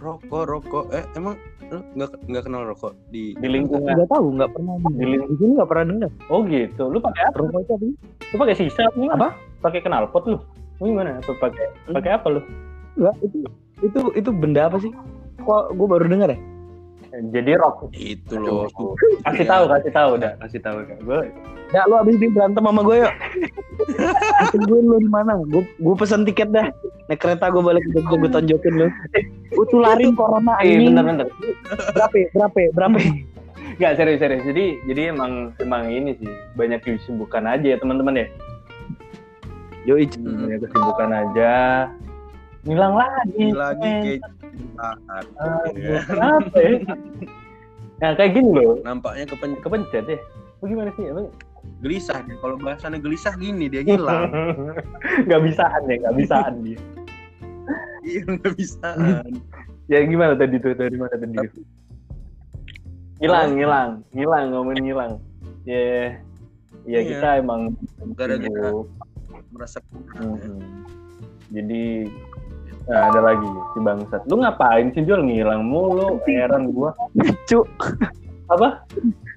Rokok, 0.00 0.42
rokok. 0.44 0.84
Eh 0.92 1.04
emang 1.16 1.40
lu 1.72 1.80
nggak 1.96 2.10
nggak 2.28 2.44
kenal 2.44 2.62
rokok 2.68 2.92
di 3.08 3.32
Di 3.38 3.48
lingkungan. 3.48 3.96
Nggak 3.96 4.10
tahu, 4.12 4.26
nggak 4.36 4.50
pernah. 4.52 4.74
Di 4.92 5.34
sini 5.40 5.52
nggak 5.56 5.68
pernah 5.70 5.84
dengar. 5.88 6.10
Oh 6.28 6.40
gitu. 6.44 6.82
Lu 6.90 6.98
pakai 7.00 7.22
apa? 7.32 7.36
Rokok 7.40 7.60
itu 7.64 7.72
apa? 7.72 7.86
Lu 8.32 8.36
pakai 8.36 8.54
sisa 8.58 8.82
apa? 8.88 8.98
Apa? 9.14 9.28
Pakai 9.64 9.80
knalpot 9.80 10.24
lu? 10.28 10.36
Lu 10.80 10.90
gimana? 10.90 11.20
Apa 11.22 11.32
pakai 11.38 11.66
pakai 11.90 12.10
apa 12.14 12.26
lu? 12.30 12.40
Enggak, 12.98 13.14
itu 13.22 13.38
itu 13.82 13.98
itu 14.18 14.30
benda 14.30 14.66
apa 14.66 14.78
sih? 14.82 14.90
Kok 15.44 15.74
gue 15.74 15.86
baru 15.86 16.06
dengar 16.08 16.30
ya? 16.32 16.38
Jadi 17.14 17.54
rok. 17.54 17.94
itu 17.94 18.34
loh. 18.34 18.66
Kasih 19.22 19.46
tahu, 19.46 19.64
kasih 19.70 19.92
tahu 19.94 20.08
udah, 20.18 20.32
kasih 20.42 20.58
tahu 20.58 20.82
kan. 20.82 20.98
Gue 21.06 21.20
Ya 21.74 21.82
lu 21.90 21.98
abis 21.98 22.14
ini 22.22 22.30
berantem 22.30 22.62
sama 22.62 22.80
gue 22.86 22.96
yuk. 23.02 23.14
Tungguin 24.54 24.84
lu 24.86 24.96
di 25.02 25.10
mana? 25.10 25.34
Gue 25.50 25.66
gue 25.66 25.94
pesan 25.98 26.22
tiket 26.22 26.54
dah. 26.54 26.70
Naik 27.10 27.18
kereta 27.18 27.50
gue 27.50 27.62
balik 27.62 27.82
ke 27.82 27.90
Jogja 27.98 28.14
gue 28.14 28.30
tonjokin 28.30 28.74
lu. 28.78 28.88
Gue 29.50 29.66
tularin 29.74 30.14
corona 30.14 30.54
eh 30.62 30.78
ini. 30.78 30.90
bentar 30.90 31.02
bentar. 31.02 31.26
Berapa? 31.98 32.14
ya? 32.14 32.28
Berapa? 32.30 32.56
ya? 32.62 32.70
Berapa? 32.74 32.96
ya? 33.02 33.10
Enggak 33.74 33.92
serius 33.98 34.20
serius. 34.22 34.42
Jadi 34.46 34.64
jadi 34.86 35.00
emang 35.10 35.50
emang 35.58 35.90
ini 35.90 36.14
sih 36.22 36.30
banyak 36.54 36.78
kesibukan 36.86 37.42
aja 37.42 37.74
ya 37.74 37.76
teman-teman 37.78 38.22
ya. 38.22 38.26
Yo, 39.84 40.00
Hmm. 40.00 40.40
Banyak 40.40 40.60
kesibukan 40.64 41.10
aja. 41.12 41.52
Hilang 42.64 42.94
lagi. 42.96 43.44
lagi 43.52 43.84
men. 43.84 44.02
kayak. 44.02 44.20
Ah, 44.80 44.96
Ya. 45.76 46.00
Kenapa 46.08 46.56
ya? 46.56 46.70
Nah 48.00 48.10
kayak 48.16 48.32
gini 48.32 48.50
loh. 48.50 48.80
Nampaknya 48.80 49.24
kepen 49.28 49.60
Kepencet 49.60 50.04
ya. 50.08 50.18
Bagaimana 50.64 50.88
sih? 50.96 51.04
Emang 51.04 51.28
gelisah 51.84 52.24
deh. 52.24 52.36
Kalau 52.40 52.56
bahasannya 52.56 53.04
gelisah 53.04 53.36
gini 53.36 53.68
dia 53.68 53.84
hilang. 53.84 54.32
Gak 55.28 55.40
bisaan 55.44 55.82
ya, 55.84 55.96
gak 56.00 56.14
bisaan 56.16 56.54
dia. 56.64 56.80
Iya 58.04 58.20
nggak 58.28 58.52
bisa. 58.60 58.88
Ya 59.88 60.04
gimana 60.04 60.36
tadi 60.36 60.60
tuh? 60.60 60.76
Tadi 60.76 60.92
mana 60.92 61.16
tadi? 61.16 61.32
Hilang, 63.16 63.56
hilang, 63.56 63.90
hilang, 64.12 64.52
ngomongin 64.52 64.84
hilang. 64.84 65.12
Ya, 65.64 66.12
ya 66.84 67.00
Iya. 67.00 67.08
kita 67.08 67.28
emang 67.40 67.72
Gara-gara 68.12 68.84
Merasa 69.54 69.78
Mm-mm. 70.18 70.58
Jadi 71.54 72.10
nah, 72.90 73.14
ada 73.14 73.22
lagi 73.22 73.46
si 73.46 73.78
bangsat. 73.78 74.26
Lu 74.26 74.42
ngapain 74.42 74.90
sih 74.90 75.06
Jol 75.06 75.22
ngilang 75.22 75.62
mulu? 75.62 76.18
Heran 76.26 76.74
gua. 76.74 76.90
Cuk. 77.46 77.70
Apa? 78.50 78.82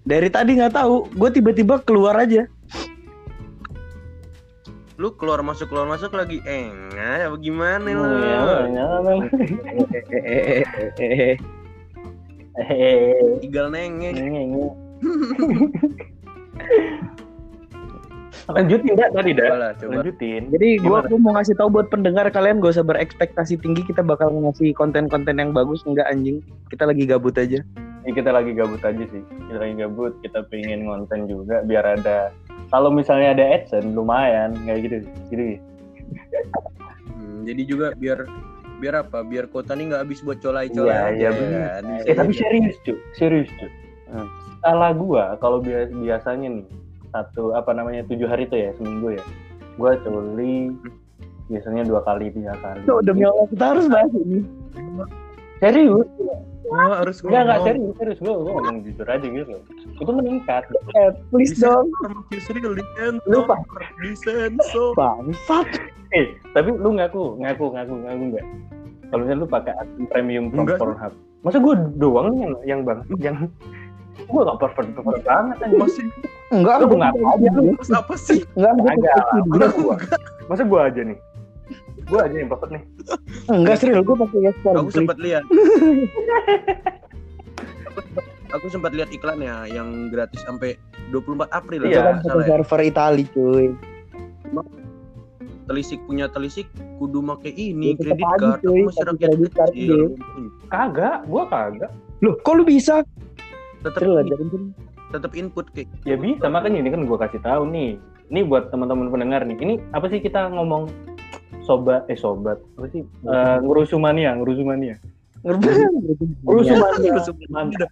Dari 0.09 0.33
tadi 0.33 0.57
nggak 0.57 0.73
tahu. 0.73 1.05
Gue 1.13 1.29
tiba-tiba 1.29 1.77
keluar 1.85 2.17
aja. 2.17 2.49
lu 4.97 5.13
keluar 5.13 5.45
masuk 5.45 5.69
keluar 5.69 5.85
masuk 5.85 6.09
lagi 6.17 6.41
enggak 6.41 7.29
apa 7.29 7.37
gimana 7.37 7.85
lu? 7.85 8.17
Iya. 8.17 8.65
Eh, 10.25 10.65
Hehehe. 10.97 11.37
Tinggal 13.45 13.69
nengeng. 13.69 14.73
Lanjutin 18.47 18.95
dah 18.95 19.11
tadi 19.11 19.31
dah. 19.35 19.47
Coba 19.51 19.59
lah, 19.59 19.71
coba. 19.75 19.91
Lanjutin. 19.99 20.41
Jadi 20.55 20.69
gue 20.79 20.87
Gimana? 20.87 21.19
mau 21.19 21.31
ngasih 21.35 21.55
tahu 21.59 21.67
buat 21.67 21.87
pendengar 21.91 22.25
kalian 22.31 22.63
gak 22.63 22.79
usah 22.79 22.87
berekspektasi 22.87 23.59
tinggi 23.59 23.83
kita 23.83 23.99
bakal 23.99 24.31
ngasih 24.31 24.71
konten-konten 24.71 25.35
yang 25.35 25.51
bagus 25.51 25.83
enggak 25.83 26.07
anjing. 26.07 26.39
Kita 26.71 26.87
lagi 26.87 27.03
gabut 27.03 27.35
aja. 27.35 27.59
ini 28.07 28.15
kita 28.15 28.31
lagi 28.31 28.55
gabut 28.55 28.79
aja 28.87 29.03
sih. 29.03 29.19
Kita 29.19 29.59
lagi 29.59 29.75
gabut, 29.83 30.15
kita 30.23 30.39
pengen 30.47 30.87
konten 30.87 31.27
juga 31.27 31.59
biar 31.67 31.99
ada 31.99 32.31
kalau 32.71 32.87
misalnya 32.87 33.35
ada 33.35 33.45
adsense 33.51 33.91
lumayan 33.91 34.55
kayak 34.63 34.79
gitu. 34.87 34.95
Gitu. 35.27 35.43
Hmm, 37.11 37.43
jadi 37.43 37.61
juga 37.67 37.87
biar 37.99 38.23
biar 38.79 39.03
apa? 39.03 39.27
Biar 39.27 39.51
kota 39.51 39.75
ini 39.75 39.91
nggak 39.91 40.07
habis 40.07 40.23
buat 40.23 40.39
colai-colai. 40.39 41.19
Iya, 41.19 41.35
iya, 41.35 41.59
kan? 41.83 41.83
Eh 42.07 42.15
tapi 42.15 42.31
serius 42.31 42.79
cuy, 42.87 42.95
serius 43.11 43.51
cuy. 43.59 43.67
Hmm. 44.07 44.27
Salah 44.63 44.95
gua 44.95 45.35
kalau 45.43 45.59
bias 45.59 45.91
biasanya 45.91 46.63
nih 46.63 46.65
satu 47.17 47.57
apa 47.57 47.73
namanya 47.73 48.05
tujuh 48.05 48.29
hari 48.29 48.45
tuh 48.45 48.61
ya 48.61 48.69
seminggu 48.77 49.17
ya. 49.17 49.23
Gua 49.77 49.97
coli 50.01 50.73
biasanya 51.49 51.85
dua 51.85 52.01
kali 52.05 52.29
tiga 52.29 52.53
kali. 52.61 52.85
Cuk, 52.85 53.01
demi 53.01 53.25
Allah 53.25 53.45
kita 53.49 53.65
harus 53.73 53.85
bahas 53.89 54.11
ini. 54.13 54.39
Serius? 55.57 56.05
Oh, 56.67 56.91
harus 56.91 57.23
Enggak 57.23 57.41
enggak 57.47 57.57
ngomong. 57.57 57.67
serius 57.71 57.95
serius 57.95 58.19
gua, 58.19 58.33
gua 58.37 58.51
ngomong 58.59 58.77
jujur 58.83 59.07
aja 59.07 59.23
gitu. 59.25 59.53
Itu 59.97 60.11
meningkat. 60.11 60.63
Eh, 60.99 61.09
please 61.31 61.55
Di 61.55 61.63
dong. 61.63 61.87
sensor, 62.43 62.75
Lupa. 63.25 63.55
di 64.03 64.11
sensor. 64.13 64.91
Bangsat. 64.93 65.67
Eh 66.11 66.35
tapi 66.51 66.75
lu 66.75 66.93
ngaku 66.99 67.39
ngaku 67.39 67.65
ngaku 67.71 67.93
ngaku 68.03 68.23
enggak? 68.31 68.45
Kalau 69.07 69.21
misalnya 69.23 69.39
lu 69.39 69.47
pakai 69.47 69.73
akun 69.79 70.03
premium 70.11 70.45
from. 70.51 70.67
Pornhub, 70.67 71.13
masa 71.41 71.57
gua 71.63 71.73
doang 71.95 72.35
yang 72.35 72.53
yang 72.67 72.79
bang 72.83 72.99
yang 73.17 73.35
gua 74.25 74.41
gak 74.49 74.57
pervert 74.59 74.87
pervert 74.97 75.21
banget 75.21 75.57
anjing. 75.61 75.79
Masih 75.79 76.05
Enggak, 76.47 76.75
Lu 76.79 76.95
ngaku 76.95 77.21
aja 77.27 77.49
lu. 77.53 77.61
Apa 77.75 78.15
sih? 78.15 78.39
Enggak, 78.55 78.71
lah. 78.79 79.99
pakai 79.99 80.17
Masa 80.47 80.63
gua 80.63 80.87
aja 80.87 81.01
nih. 81.03 81.17
Gua 82.07 82.23
aja 82.23 82.35
yang 82.39 82.49
pervert 82.49 82.71
nih. 82.71 82.83
Enggak 83.51 83.75
serius, 83.77 84.01
gua 84.01 84.15
pakai 84.23 84.39
Gaspar. 84.47 84.73
Aku 84.79 84.89
sempat 84.89 85.17
lihat. 85.19 85.43
aku 88.47 88.71
sempat 88.71 88.95
lihat 88.95 89.11
iklannya 89.11 89.67
yang 89.67 90.07
gratis 90.07 90.39
sampai 90.47 90.79
24 91.11 91.51
April 91.51 91.83
Iya. 91.83 91.99
kan 91.99 92.15
nggak 92.23 92.47
server 92.47 92.81
Itali, 92.83 93.23
cuy. 93.35 93.75
Telisik 95.67 95.99
punya 96.07 96.31
telisik 96.31 96.63
kudu 96.95 97.19
make 97.19 97.51
ini 97.51 97.91
Ya, 97.91 97.99
kredit 97.99 98.23
card. 98.39 98.63
cuy, 98.63 98.71
Aku 98.71 98.87
masih 98.87 99.03
rakyat 99.03 99.19
kredit 99.35 99.51
card, 99.51 99.73
kecil. 99.75 99.99
Kagak, 100.71 101.17
gua 101.27 101.43
kagak. 101.51 101.91
Loh, 102.23 102.39
kok 102.39 102.55
lu 102.55 102.63
bisa? 102.63 103.03
Tetap 103.87 104.03
tetap 105.07 105.31
input 105.39 105.65
kayak 105.71 105.87
Ya 106.03 106.19
bisa 106.19 106.51
makanya 106.51 106.83
ini 106.83 106.89
kan 106.91 107.07
gua 107.07 107.17
kasih 107.23 107.39
tahu 107.39 107.63
nih. 107.71 107.95
Ini 108.27 108.43
buat 108.43 108.67
teman-teman 108.75 109.07
pendengar 109.07 109.47
nih. 109.47 109.55
Ini 109.55 109.73
apa 109.95 110.11
sih 110.11 110.19
kita 110.19 110.51
ngomong 110.51 110.91
sobat 111.63 112.03
eh 112.11 112.19
sobat? 112.19 112.59
Apa 112.75 112.87
sih? 112.91 113.03
Eh, 113.03 113.57
ngurusumania 113.63 114.35
ngurusumania 114.35 114.99
ngurusumania 116.43 117.11
Mantap. 117.47 117.91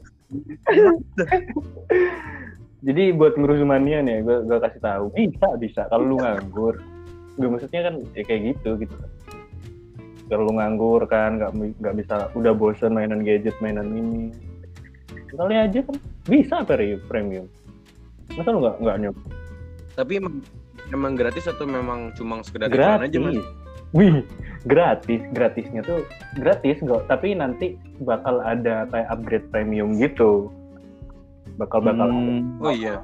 jadi 2.85 3.03
buat 3.13 3.33
ngurusumania 3.37 4.03
nih 4.03 4.25
gue 4.25 4.37
gue 4.43 4.57
kasih 4.59 4.81
tahu. 4.81 5.05
Bisa 5.15 5.47
bisa. 5.59 5.81
Kalau 5.87 6.03
lu 6.03 6.17
nganggur. 6.19 6.75
Gue 7.39 7.47
maksudnya 7.51 7.91
kan 7.91 7.95
ya 8.11 8.23
kayak 8.27 8.55
gitu 8.55 8.75
gitu. 8.83 8.95
Kalau 10.27 10.49
lu 10.49 10.53
nganggur 10.57 11.05
kan 11.07 11.37
nggak 11.39 11.51
nggak 11.79 11.95
bisa 11.95 12.15
udah 12.33 12.51
bosen 12.51 12.91
mainan 12.97 13.21
gadget 13.23 13.55
mainan 13.61 13.93
ini 13.93 14.33
kali 15.35 15.55
aja 15.55 15.79
kan 15.83 15.95
bisa 16.25 16.55
pre- 16.63 17.01
premium 17.05 17.45
masa 18.33 18.49
lu 18.49 18.59
nggak 18.59 18.75
nggak 18.81 18.97
nyoba 18.99 19.21
tapi 19.95 20.11
emang, 20.19 20.35
emang 20.91 21.13
gratis 21.15 21.45
atau 21.45 21.63
memang 21.63 22.11
cuma 22.13 22.41
sekedar 22.41 22.67
iklan 22.67 23.05
aja 23.05 23.17
mas 23.19 23.35
gratis 23.35 23.47
wih 23.93 24.15
gratis 24.65 25.21
gratisnya 25.31 25.81
tuh 25.81 26.03
gratis 26.35 26.77
kok 26.81 27.05
tapi 27.07 27.31
nanti 27.31 27.77
bakal 28.01 28.41
ada 28.41 28.83
kayak 28.89 29.07
upgrade 29.07 29.47
premium 29.49 29.95
gitu 29.95 30.51
bakal 31.55 31.79
bakal 31.79 32.11
Hmm. 32.11 32.59
oh 32.59 32.73
iya 32.73 32.99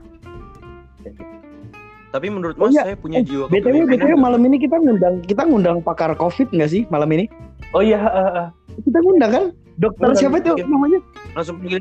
tapi 2.11 2.27
menurut 2.27 2.59
Oh 2.59 2.67
mas 2.67 2.75
iya, 2.75 2.91
saya 2.91 2.97
punya 2.99 3.23
Eh, 3.23 3.25
jiwa 3.25 3.47
BTW, 3.47 3.87
BTW 3.87 4.11
malam 4.19 4.43
ini 4.43 4.59
kita 4.59 4.75
ngundang 4.75 5.23
kita 5.23 5.47
ngundang 5.47 5.79
pakar 5.79 6.11
Covid 6.13 6.51
nggak 6.51 6.67
sih 6.67 6.83
malam 6.91 7.07
ini? 7.15 7.31
oh 7.71 7.79
iya 7.79 8.03
eh, 8.03 8.31
eh. 8.35 8.47
Kita 8.83 8.99
ngundang 8.99 9.31
kan? 9.31 9.45
Dokter 9.79 10.11
siapa 10.19 10.43
itu 10.43 10.51
iya. 10.59 10.67
namanya? 10.67 10.99
langsung 11.31 11.55
panggil 11.63 11.79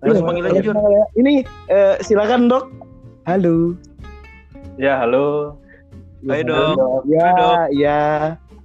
Langsung 0.00 0.26
panggil 0.26 0.44
aja. 0.46 0.60
Jor. 0.62 0.76
Ini 1.14 1.32
eh, 1.68 1.94
silakan 2.00 2.46
dok. 2.46 2.64
Halo. 3.24 3.74
ya 4.78 4.94
halo 4.96 5.58
Ayo, 6.24 6.42
Halo, 6.46 6.58
Dok. 6.72 7.02
Ya, 7.04 7.22
Halo, 7.24 7.36
Dok. 7.36 7.66
ya. 7.74 8.00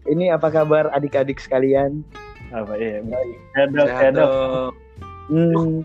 Ini 0.04 0.26
apa 0.32 0.48
kabar 0.50 0.90
adik-adik 0.92 1.38
sekalian? 1.38 2.04
apa 2.54 2.78
iya 2.78 3.02
baik 3.02 3.38
ya 3.52 3.64
dok 3.66 3.88
ya 3.90 4.10
dok 4.14 4.14
dok. 4.14 4.72
Hmm, 5.26 5.82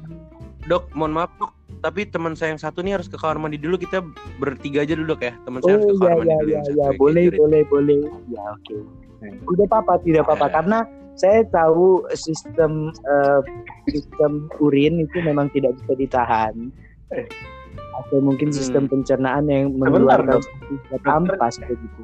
Dok, 0.65 0.85
mohon 0.93 1.17
maaf 1.17 1.33
dok, 1.37 1.49
tapi 1.81 2.05
teman 2.05 2.37
saya 2.37 2.53
yang 2.53 2.61
satu 2.61 2.85
nih 2.85 2.93
harus 2.93 3.09
ke 3.09 3.17
kamar 3.17 3.41
mandi 3.41 3.57
dulu. 3.57 3.81
Kita 3.81 4.05
bertiga 4.37 4.85
aja 4.85 4.93
dulu 4.93 5.17
dok 5.17 5.25
ya. 5.25 5.33
Teman 5.49 5.65
saya 5.65 5.81
harus 5.81 5.87
Oh 5.87 5.91
ke 5.91 6.05
kamar 6.05 6.13
ya 6.13 6.17
mandi 6.19 6.29
ya 6.29 6.37
dulu. 6.37 6.53
ya 6.53 6.61
ya 6.77 6.89
boleh 6.95 7.25
boleh 7.33 7.63
boleh. 7.65 8.01
Ya 8.29 8.43
oke. 8.53 8.77
Tidak 9.25 9.65
apa-apa 9.65 9.93
tidak 10.05 10.23
apa-apa 10.29 10.45
Ya. 10.45 10.53
karena 10.53 10.79
saya 11.19 11.43
tahu 11.51 12.07
sistem 12.15 12.89
eh, 12.95 13.41
sistem 13.91 14.47
urin 14.59 15.03
itu 15.03 15.19
memang 15.21 15.51
tidak 15.51 15.75
bisa 15.83 15.93
ditahan. 15.99 16.55
Eh. 17.11 17.27
Atau 17.99 18.23
mungkin 18.23 18.49
sistem 18.49 18.87
Hmm. 18.87 18.93
pencernaan 18.95 19.45
yang 19.47 19.75
mengeluarkan 19.75 20.39
ampas 21.05 21.59
begitu. 21.59 22.03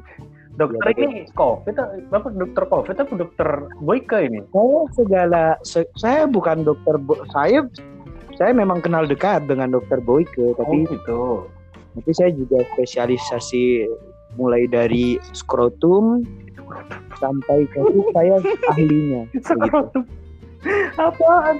dokter 0.55 0.87
Ya, 0.95 1.03
ini 1.03 1.27
covid 1.35 1.75
apa 2.15 2.31
dokter 2.31 2.63
covid 2.63 2.95
apa 2.95 3.11
dokter 3.11 3.49
boyke 3.79 4.23
ini 4.23 4.39
Saya 4.47 4.79
segala 4.95 5.43
se- 5.67 5.91
saya 5.99 6.23
bukan 6.27 6.63
dokter 6.63 6.95
Bo- 6.95 7.27
saya 7.27 7.67
saya 8.35 8.55
memang 8.55 8.79
kenal 8.79 9.03
dekat 9.03 9.47
dengan 9.47 9.75
dokter 9.75 9.99
Boyke 9.99 10.31
oh 10.39 10.55
tapi 10.55 10.87
gitu 10.87 11.43
tapi 11.91 12.11
saya 12.11 12.31
juga 12.31 12.63
spesialisasi 12.71 13.83
mulai 14.35 14.63
dari 14.67 15.19
skrotum 15.31 16.23
sampai 17.19 17.67
ke 17.69 17.79
saya 18.13 18.35
ahlinya. 18.71 19.21
Begitu. 19.31 19.99
apaan? 20.97 21.55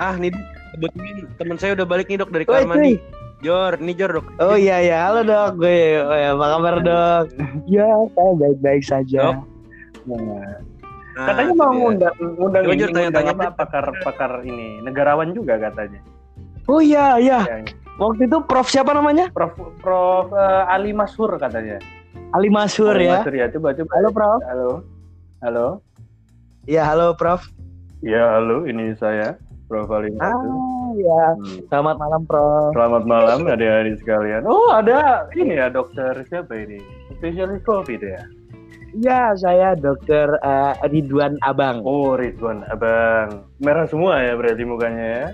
Ah, 0.00 0.16
nih 0.16 0.32
Dok. 0.32 0.42
kebetulan 0.72 1.16
teman 1.36 1.56
saya 1.60 1.76
udah 1.76 1.86
balik 1.86 2.08
nih 2.08 2.16
dok 2.16 2.30
dari 2.32 2.44
kamar 2.48 2.64
mandi. 2.64 2.96
Jor, 3.42 3.76
nih 3.76 3.94
Jor 3.98 4.10
dok. 4.22 4.26
Oh 4.40 4.56
iya 4.56 4.80
ya, 4.80 4.98
halo 5.10 5.20
dok, 5.26 5.60
gue, 5.60 6.00
oh, 6.00 6.16
ya, 6.16 6.32
apa 6.32 6.46
kabar 6.56 6.74
dok? 6.80 7.24
Ya, 7.68 7.88
saya 8.16 8.32
baik-baik 8.40 8.82
saja. 8.86 9.42
Nah, 10.08 10.62
Nah, 11.12 11.28
katanya 11.28 11.52
mau 11.60 11.72
ngundang 11.76 12.16
ngundang 12.16 12.64
ini 12.72 12.88
tanya-tanya 12.88 13.32
apa? 13.36 13.48
pakar 13.52 13.84
pakar 14.00 14.32
ini. 14.48 14.80
Negarawan 14.80 15.36
juga 15.36 15.60
katanya. 15.60 16.00
Oh 16.64 16.80
iya 16.80 17.20
iya, 17.20 17.44
Ya, 17.44 17.56
waktu 18.00 18.24
itu 18.24 18.40
Prof 18.48 18.72
siapa 18.72 18.96
namanya? 18.96 19.28
Prof 19.28 19.52
Prof 19.84 20.32
eh, 20.32 20.72
Ali 20.72 20.96
Masur 20.96 21.36
katanya 21.36 21.84
Ali 22.32 22.48
Masur 22.48 22.94
Ali 22.94 23.06
ya. 23.06 23.20
Masur 23.20 23.34
ya 23.34 23.46
coba 23.50 23.68
coba 23.72 23.90
Halo 23.94 24.08
Prof. 24.10 24.40
halo 24.44 24.70
halo 25.40 25.66
Ya 26.64 26.82
halo 26.86 27.12
Prof. 27.14 27.42
ya 28.00 28.38
halo 28.38 28.64
ini 28.64 28.94
saya 28.96 29.34
Prof 29.66 29.88
Ali 29.88 30.12
Ah 30.18 30.32
Masur 30.32 30.94
ya, 30.94 31.24
Hmm. 31.34 31.58
selamat 31.68 31.96
malam 31.98 32.22
Prof. 32.24 32.70
Selamat 32.72 33.04
malam 33.04 33.38
adik-adik 33.46 33.96
sekalian. 33.98 34.44
Oh 34.44 34.68
ada 34.70 35.24
ini 35.32 35.56
ya 35.56 35.68
dokter 35.68 36.12
siapa 36.26 36.52
ini? 36.54 36.78
Spesialis 37.12 37.60
COVID 37.62 38.00
ya? 38.00 38.22
Ya 38.92 39.32
saya 39.32 39.72
Dokter 39.72 40.28
eh, 40.38 40.76
Ridwan 40.84 41.40
Abang. 41.40 41.80
Oh 41.82 42.12
Ridwan 42.12 42.60
Abang. 42.68 43.48
Merah 43.56 43.88
semua 43.88 44.20
ya 44.20 44.36
berarti 44.36 44.62
mukanya 44.62 45.06
ya? 45.08 45.26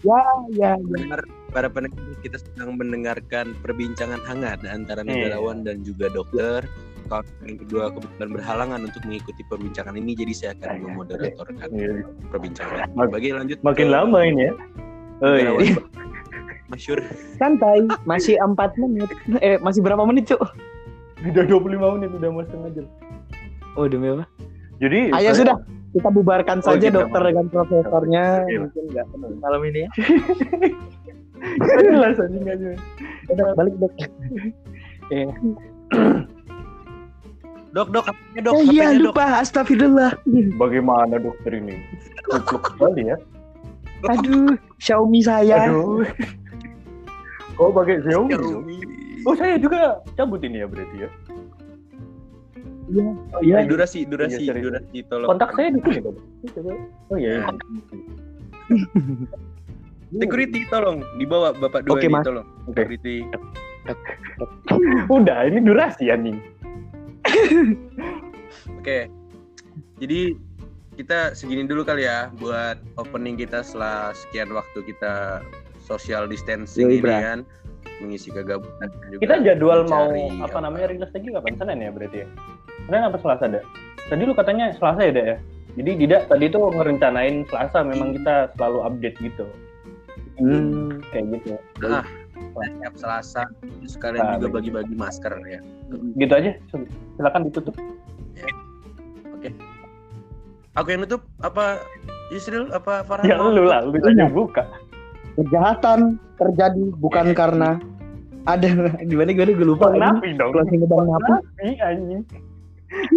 Ya 0.00 0.22
ya 0.50 0.72
ya. 0.72 1.20
Para 1.54 1.70
pendengar 1.70 1.94
kita 2.18 2.36
sedang 2.36 2.74
mendengarkan 2.74 3.54
perbincangan 3.62 4.18
hangat 4.26 4.66
antara 4.66 5.00
Iya. 5.00 5.10
negarawan 5.30 5.62
dan 5.62 5.80
juga 5.80 6.10
dokter. 6.10 6.66
Kawan 7.04 7.22
yang 7.44 7.58
kedua 7.60 7.84
kebetulan 7.92 8.30
berhalangan 8.32 8.80
untuk 8.82 9.02
mengikuti 9.04 9.44
perbincangan 9.44 9.94
ini, 9.94 10.16
jadi 10.16 10.32
saya 10.32 10.50
akan 10.56 10.82
memoderatorkan 10.82 11.68
Iya. 11.70 12.02
perbincangan. 12.26 12.90
Mak- 12.90 13.12
Bagi 13.12 13.30
lanjut 13.30 13.58
Makin 13.60 13.86
ke 13.86 13.92
lama 13.92 14.18
ini 14.20 14.42
ya? 14.42 14.52
Oh 15.22 15.36
iya. 15.36 15.78
Masyur. 16.66 16.98
Santai, 17.36 17.86
masih 18.02 18.34
empat 18.36 18.74
menit. 18.74 19.06
Eh 19.38 19.60
masih 19.60 19.78
berapa 19.78 20.02
menit 20.02 20.26
cuk? 20.26 20.42
Udah 21.22 21.44
25 21.46 21.70
menit 21.94 22.10
udah 22.10 22.28
mau 22.30 22.42
setengah 22.42 22.70
jam. 22.74 22.86
Oh 23.76 23.86
demi 23.86 24.10
apa? 24.10 24.24
Jadi 24.80 25.12
Ayo 25.12 25.30
saya- 25.30 25.38
sudah, 25.38 25.56
kita 25.92 26.08
bubarkan 26.10 26.58
Oh, 26.58 26.66
saja 26.66 26.82
kita 26.82 26.98
dokter 26.98 27.20
mau- 27.20 27.28
dengan 27.30 27.46
profesornya. 27.46 28.24
Mungkin 28.42 28.82
nggak 28.90 29.06
penting 29.06 29.38
malam 29.38 29.60
ini 29.62 29.78
ya. 29.86 29.90
Jelas 31.60 32.16
aja 32.16 32.38
jelas. 32.38 32.80
Udah, 33.28 33.48
balik 33.54 33.74
dok. 33.76 33.92
Dok, 37.74 37.88
dok, 37.90 38.04
HP-nya 38.06 38.40
dok, 38.46 38.52
Oh 38.54 38.62
iya 38.62 38.86
dok. 38.94 39.02
lupa, 39.10 39.42
astagfirullah. 39.42 40.14
Bagaimana 40.54 41.18
dokter 41.18 41.58
ini? 41.58 41.74
Kupluk 42.30 42.70
sekali 42.70 43.10
ya? 43.10 43.16
Aduh, 44.06 44.54
Xiaomi 44.78 45.20
saya. 45.20 45.66
Aduh. 45.66 46.06
Oh 47.58 47.74
pakai 47.74 47.98
Xiaomi. 48.06 48.34
Oh 49.26 49.34
saya 49.34 49.58
juga 49.58 49.98
cabut 50.14 50.38
ini 50.40 50.62
ya 50.62 50.68
berarti 50.70 50.96
ya? 51.02 51.10
Iya, 52.84 53.04
Oh 53.32 53.40
iya. 53.40 53.64
durasi, 53.64 54.04
durasi, 54.04 54.44
Iya, 54.44 54.60
durasi, 54.60 54.98
tolong. 55.08 55.28
Kontak 55.34 55.50
saya 55.56 55.72
di 55.72 55.80
sini 55.82 55.98
dong. 56.04 56.16
Oh 57.10 57.16
iya. 57.18 57.42
iya. 57.42 57.50
Security 60.12 60.60
tolong 60.68 61.00
dibawa 61.16 61.56
Bapak 61.56 61.88
dua 61.88 61.96
Oke, 61.96 62.06
ini 62.06 62.14
Mas. 62.18 62.24
tolong. 62.26 62.46
Oke. 62.68 62.84
Security. 62.84 63.16
Udah, 65.16 65.38
ini 65.48 65.58
durasi 65.64 66.08
anjing. 66.12 66.38
Oke. 68.80 69.08
Jadi 70.00 70.36
kita 70.94 71.34
segini 71.34 71.66
dulu 71.66 71.82
kali 71.82 72.06
ya 72.06 72.30
buat 72.38 72.78
opening 73.00 73.34
kita 73.34 73.66
setelah 73.66 74.14
sekian 74.14 74.54
waktu 74.54 74.78
kita 74.86 75.42
social 75.82 76.30
distancing 76.30 76.86
Yoi, 76.86 77.02
ini 77.02 77.22
kan 77.22 77.40
mengisi 77.98 78.30
kegabutan 78.30 78.88
juga 79.10 79.20
Kita 79.22 79.34
jadwal 79.42 79.86
mau 79.86 80.10
mencari 80.10 80.42
apa 80.42 80.58
namanya 80.62 80.86
rilis 80.90 81.10
lagi 81.12 81.28
kapan? 81.30 81.54
Senin 81.58 81.78
ya 81.84 81.90
berarti 81.90 82.16
ya? 82.24 82.28
Senin 82.86 83.02
apa 83.06 83.16
Selasa 83.20 83.44
ada? 83.50 83.60
Tadi 84.08 84.22
lu 84.24 84.34
katanya 84.36 84.66
Selasa 84.76 85.00
ya, 85.02 85.12
Dek 85.14 85.26
ya? 85.26 85.36
Jadi 85.74 85.90
tidak 86.06 86.20
tadi 86.30 86.46
tuh 86.50 86.70
ngerencanain 86.70 87.34
Selasa 87.50 87.78
memang 87.82 88.14
kita 88.14 88.54
selalu 88.54 88.78
update 88.86 89.16
gitu. 89.18 89.46
Hmm. 90.34 90.98
Kayak 91.10 91.24
gitu. 91.38 91.54
Ah, 91.84 92.06
setiap 92.58 92.94
Selasa 92.98 93.42
terus 93.80 93.94
kalian 93.96 94.22
Ah, 94.22 94.34
juga 94.34 94.46
baik. 94.50 94.54
bagi-bagi 94.58 94.94
masker 94.94 95.32
ya. 95.46 95.60
Gitu 96.16 96.32
aja. 96.32 96.50
Silakan 97.16 97.40
ditutup. 97.46 97.74
Aku 100.74 100.90
yang 100.90 101.06
nutup 101.06 101.22
apa 101.38 101.78
Yusril 102.34 102.66
apa 102.74 103.06
Farhan? 103.06 103.30
Ya 103.30 103.38
lu 103.38 103.62
lah, 103.62 103.86
lu 103.86 103.94
aja 103.94 104.26
buka. 104.26 104.66
Kejahatan 105.38 106.18
terjadi 106.34 106.90
bukan 106.98 107.30
karena 107.30 107.78
ada 108.44 108.68
gimana 109.06 109.30
gimana 109.30 109.50
gue 109.54 109.66
lupa. 109.66 109.94
ini. 109.94 110.02
Napi 110.02 110.28
dong. 110.34 110.50
Closing 110.50 110.82
bang. 110.82 111.06
Napi 111.06 111.68
anjing. 111.78 112.22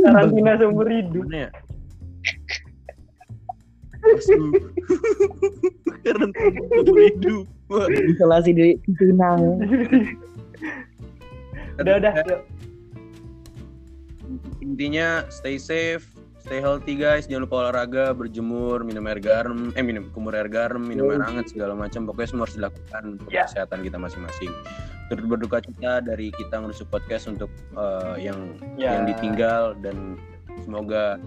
Karantina 0.06 0.54
seumur 0.58 0.86
hidup. 0.86 1.26
Seumur 4.22 4.63
hidup. 7.04 7.46
Isolasi 8.08 8.52
di 8.56 8.67
Pinang. 8.96 9.41
Udah 11.78 11.93
udah. 12.02 12.13
yuk. 12.26 12.41
Intinya 14.65 15.22
stay 15.30 15.62
safe, 15.62 16.10
stay 16.41 16.58
healthy 16.58 16.98
guys. 16.98 17.30
Jangan 17.30 17.46
lupa 17.46 17.70
olahraga, 17.70 18.17
berjemur, 18.17 18.82
minum 18.82 19.06
air 19.06 19.22
garam, 19.22 19.70
eh 19.78 19.86
minum 19.86 20.10
kumur 20.10 20.34
air 20.34 20.50
garam, 20.50 20.82
minum 20.82 21.06
air 21.13 21.22
hangat 21.22 21.54
segala 21.54 21.78
macam. 21.78 22.10
Pokoknya 22.10 22.30
semua 22.34 22.43
harus 22.50 22.58
dilakukan 22.58 23.04
untuk 23.13 23.30
Ya. 23.30 23.46
kesehatan 23.46 23.86
kita 23.86 24.02
masing-masing. 24.02 24.50
Turut 25.13 25.26
berduka 25.30 25.62
cita 25.62 26.02
dari 26.02 26.34
kita 26.34 26.58
ngurus 26.58 26.82
podcast 26.89 27.30
untuk 27.30 27.54
eh, 27.78 28.26
yang 28.26 28.58
Ya. 28.74 28.98
yang 28.98 29.06
ditinggal 29.13 29.78
dan 29.86 30.17
semoga 30.65 31.22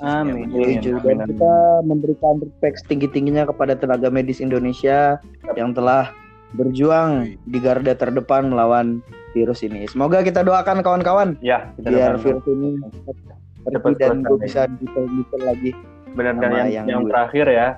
Amin. 0.00 0.48
Amin, 0.48 0.80
Dan 0.80 0.96
amin. 1.18 1.28
kita 1.28 1.54
memberikan 1.82 2.34
respect 2.38 2.84
tinggi-tingginya 2.86 3.44
kepada 3.44 3.74
tenaga 3.74 4.08
medis 4.08 4.38
Indonesia 4.38 5.20
yang 5.54 5.72
telah 5.72 6.08
berjuang 6.52 7.36
di 7.44 7.58
garda 7.58 7.94
terdepan 7.94 8.48
melawan 8.48 8.98
virus 9.30 9.62
ini. 9.62 9.86
Semoga 9.86 10.20
kita 10.20 10.42
doakan 10.42 10.82
kawan-kawan 10.82 11.38
Ya, 11.38 11.70
kita 11.76 11.88
biar 11.88 12.10
doakan. 12.12 12.24
virus 12.24 12.44
ini 12.46 12.68
pergi 12.80 13.28
Cepat 13.70 13.92
dan 13.98 14.16
gue 14.24 14.38
bisa 14.40 14.60
detail-detail 14.72 15.42
lagi. 15.44 15.70
Benar 16.10 16.34
dan 16.36 16.50
yang, 16.50 16.68
yang 16.72 16.86
yang 16.88 17.02
terakhir 17.06 17.46
ya 17.46 17.68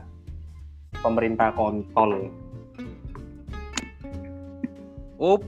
pemerintah 0.98 1.50
kontol. 1.52 2.30
Up. 5.18 5.42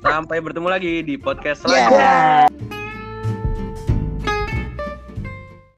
Sampai 0.00 0.40
bertemu 0.40 0.68
lagi 0.70 0.92
di 1.02 1.16
podcast 1.16 1.64
Ya. 1.64 1.88
selanjutnya. 1.90 2.79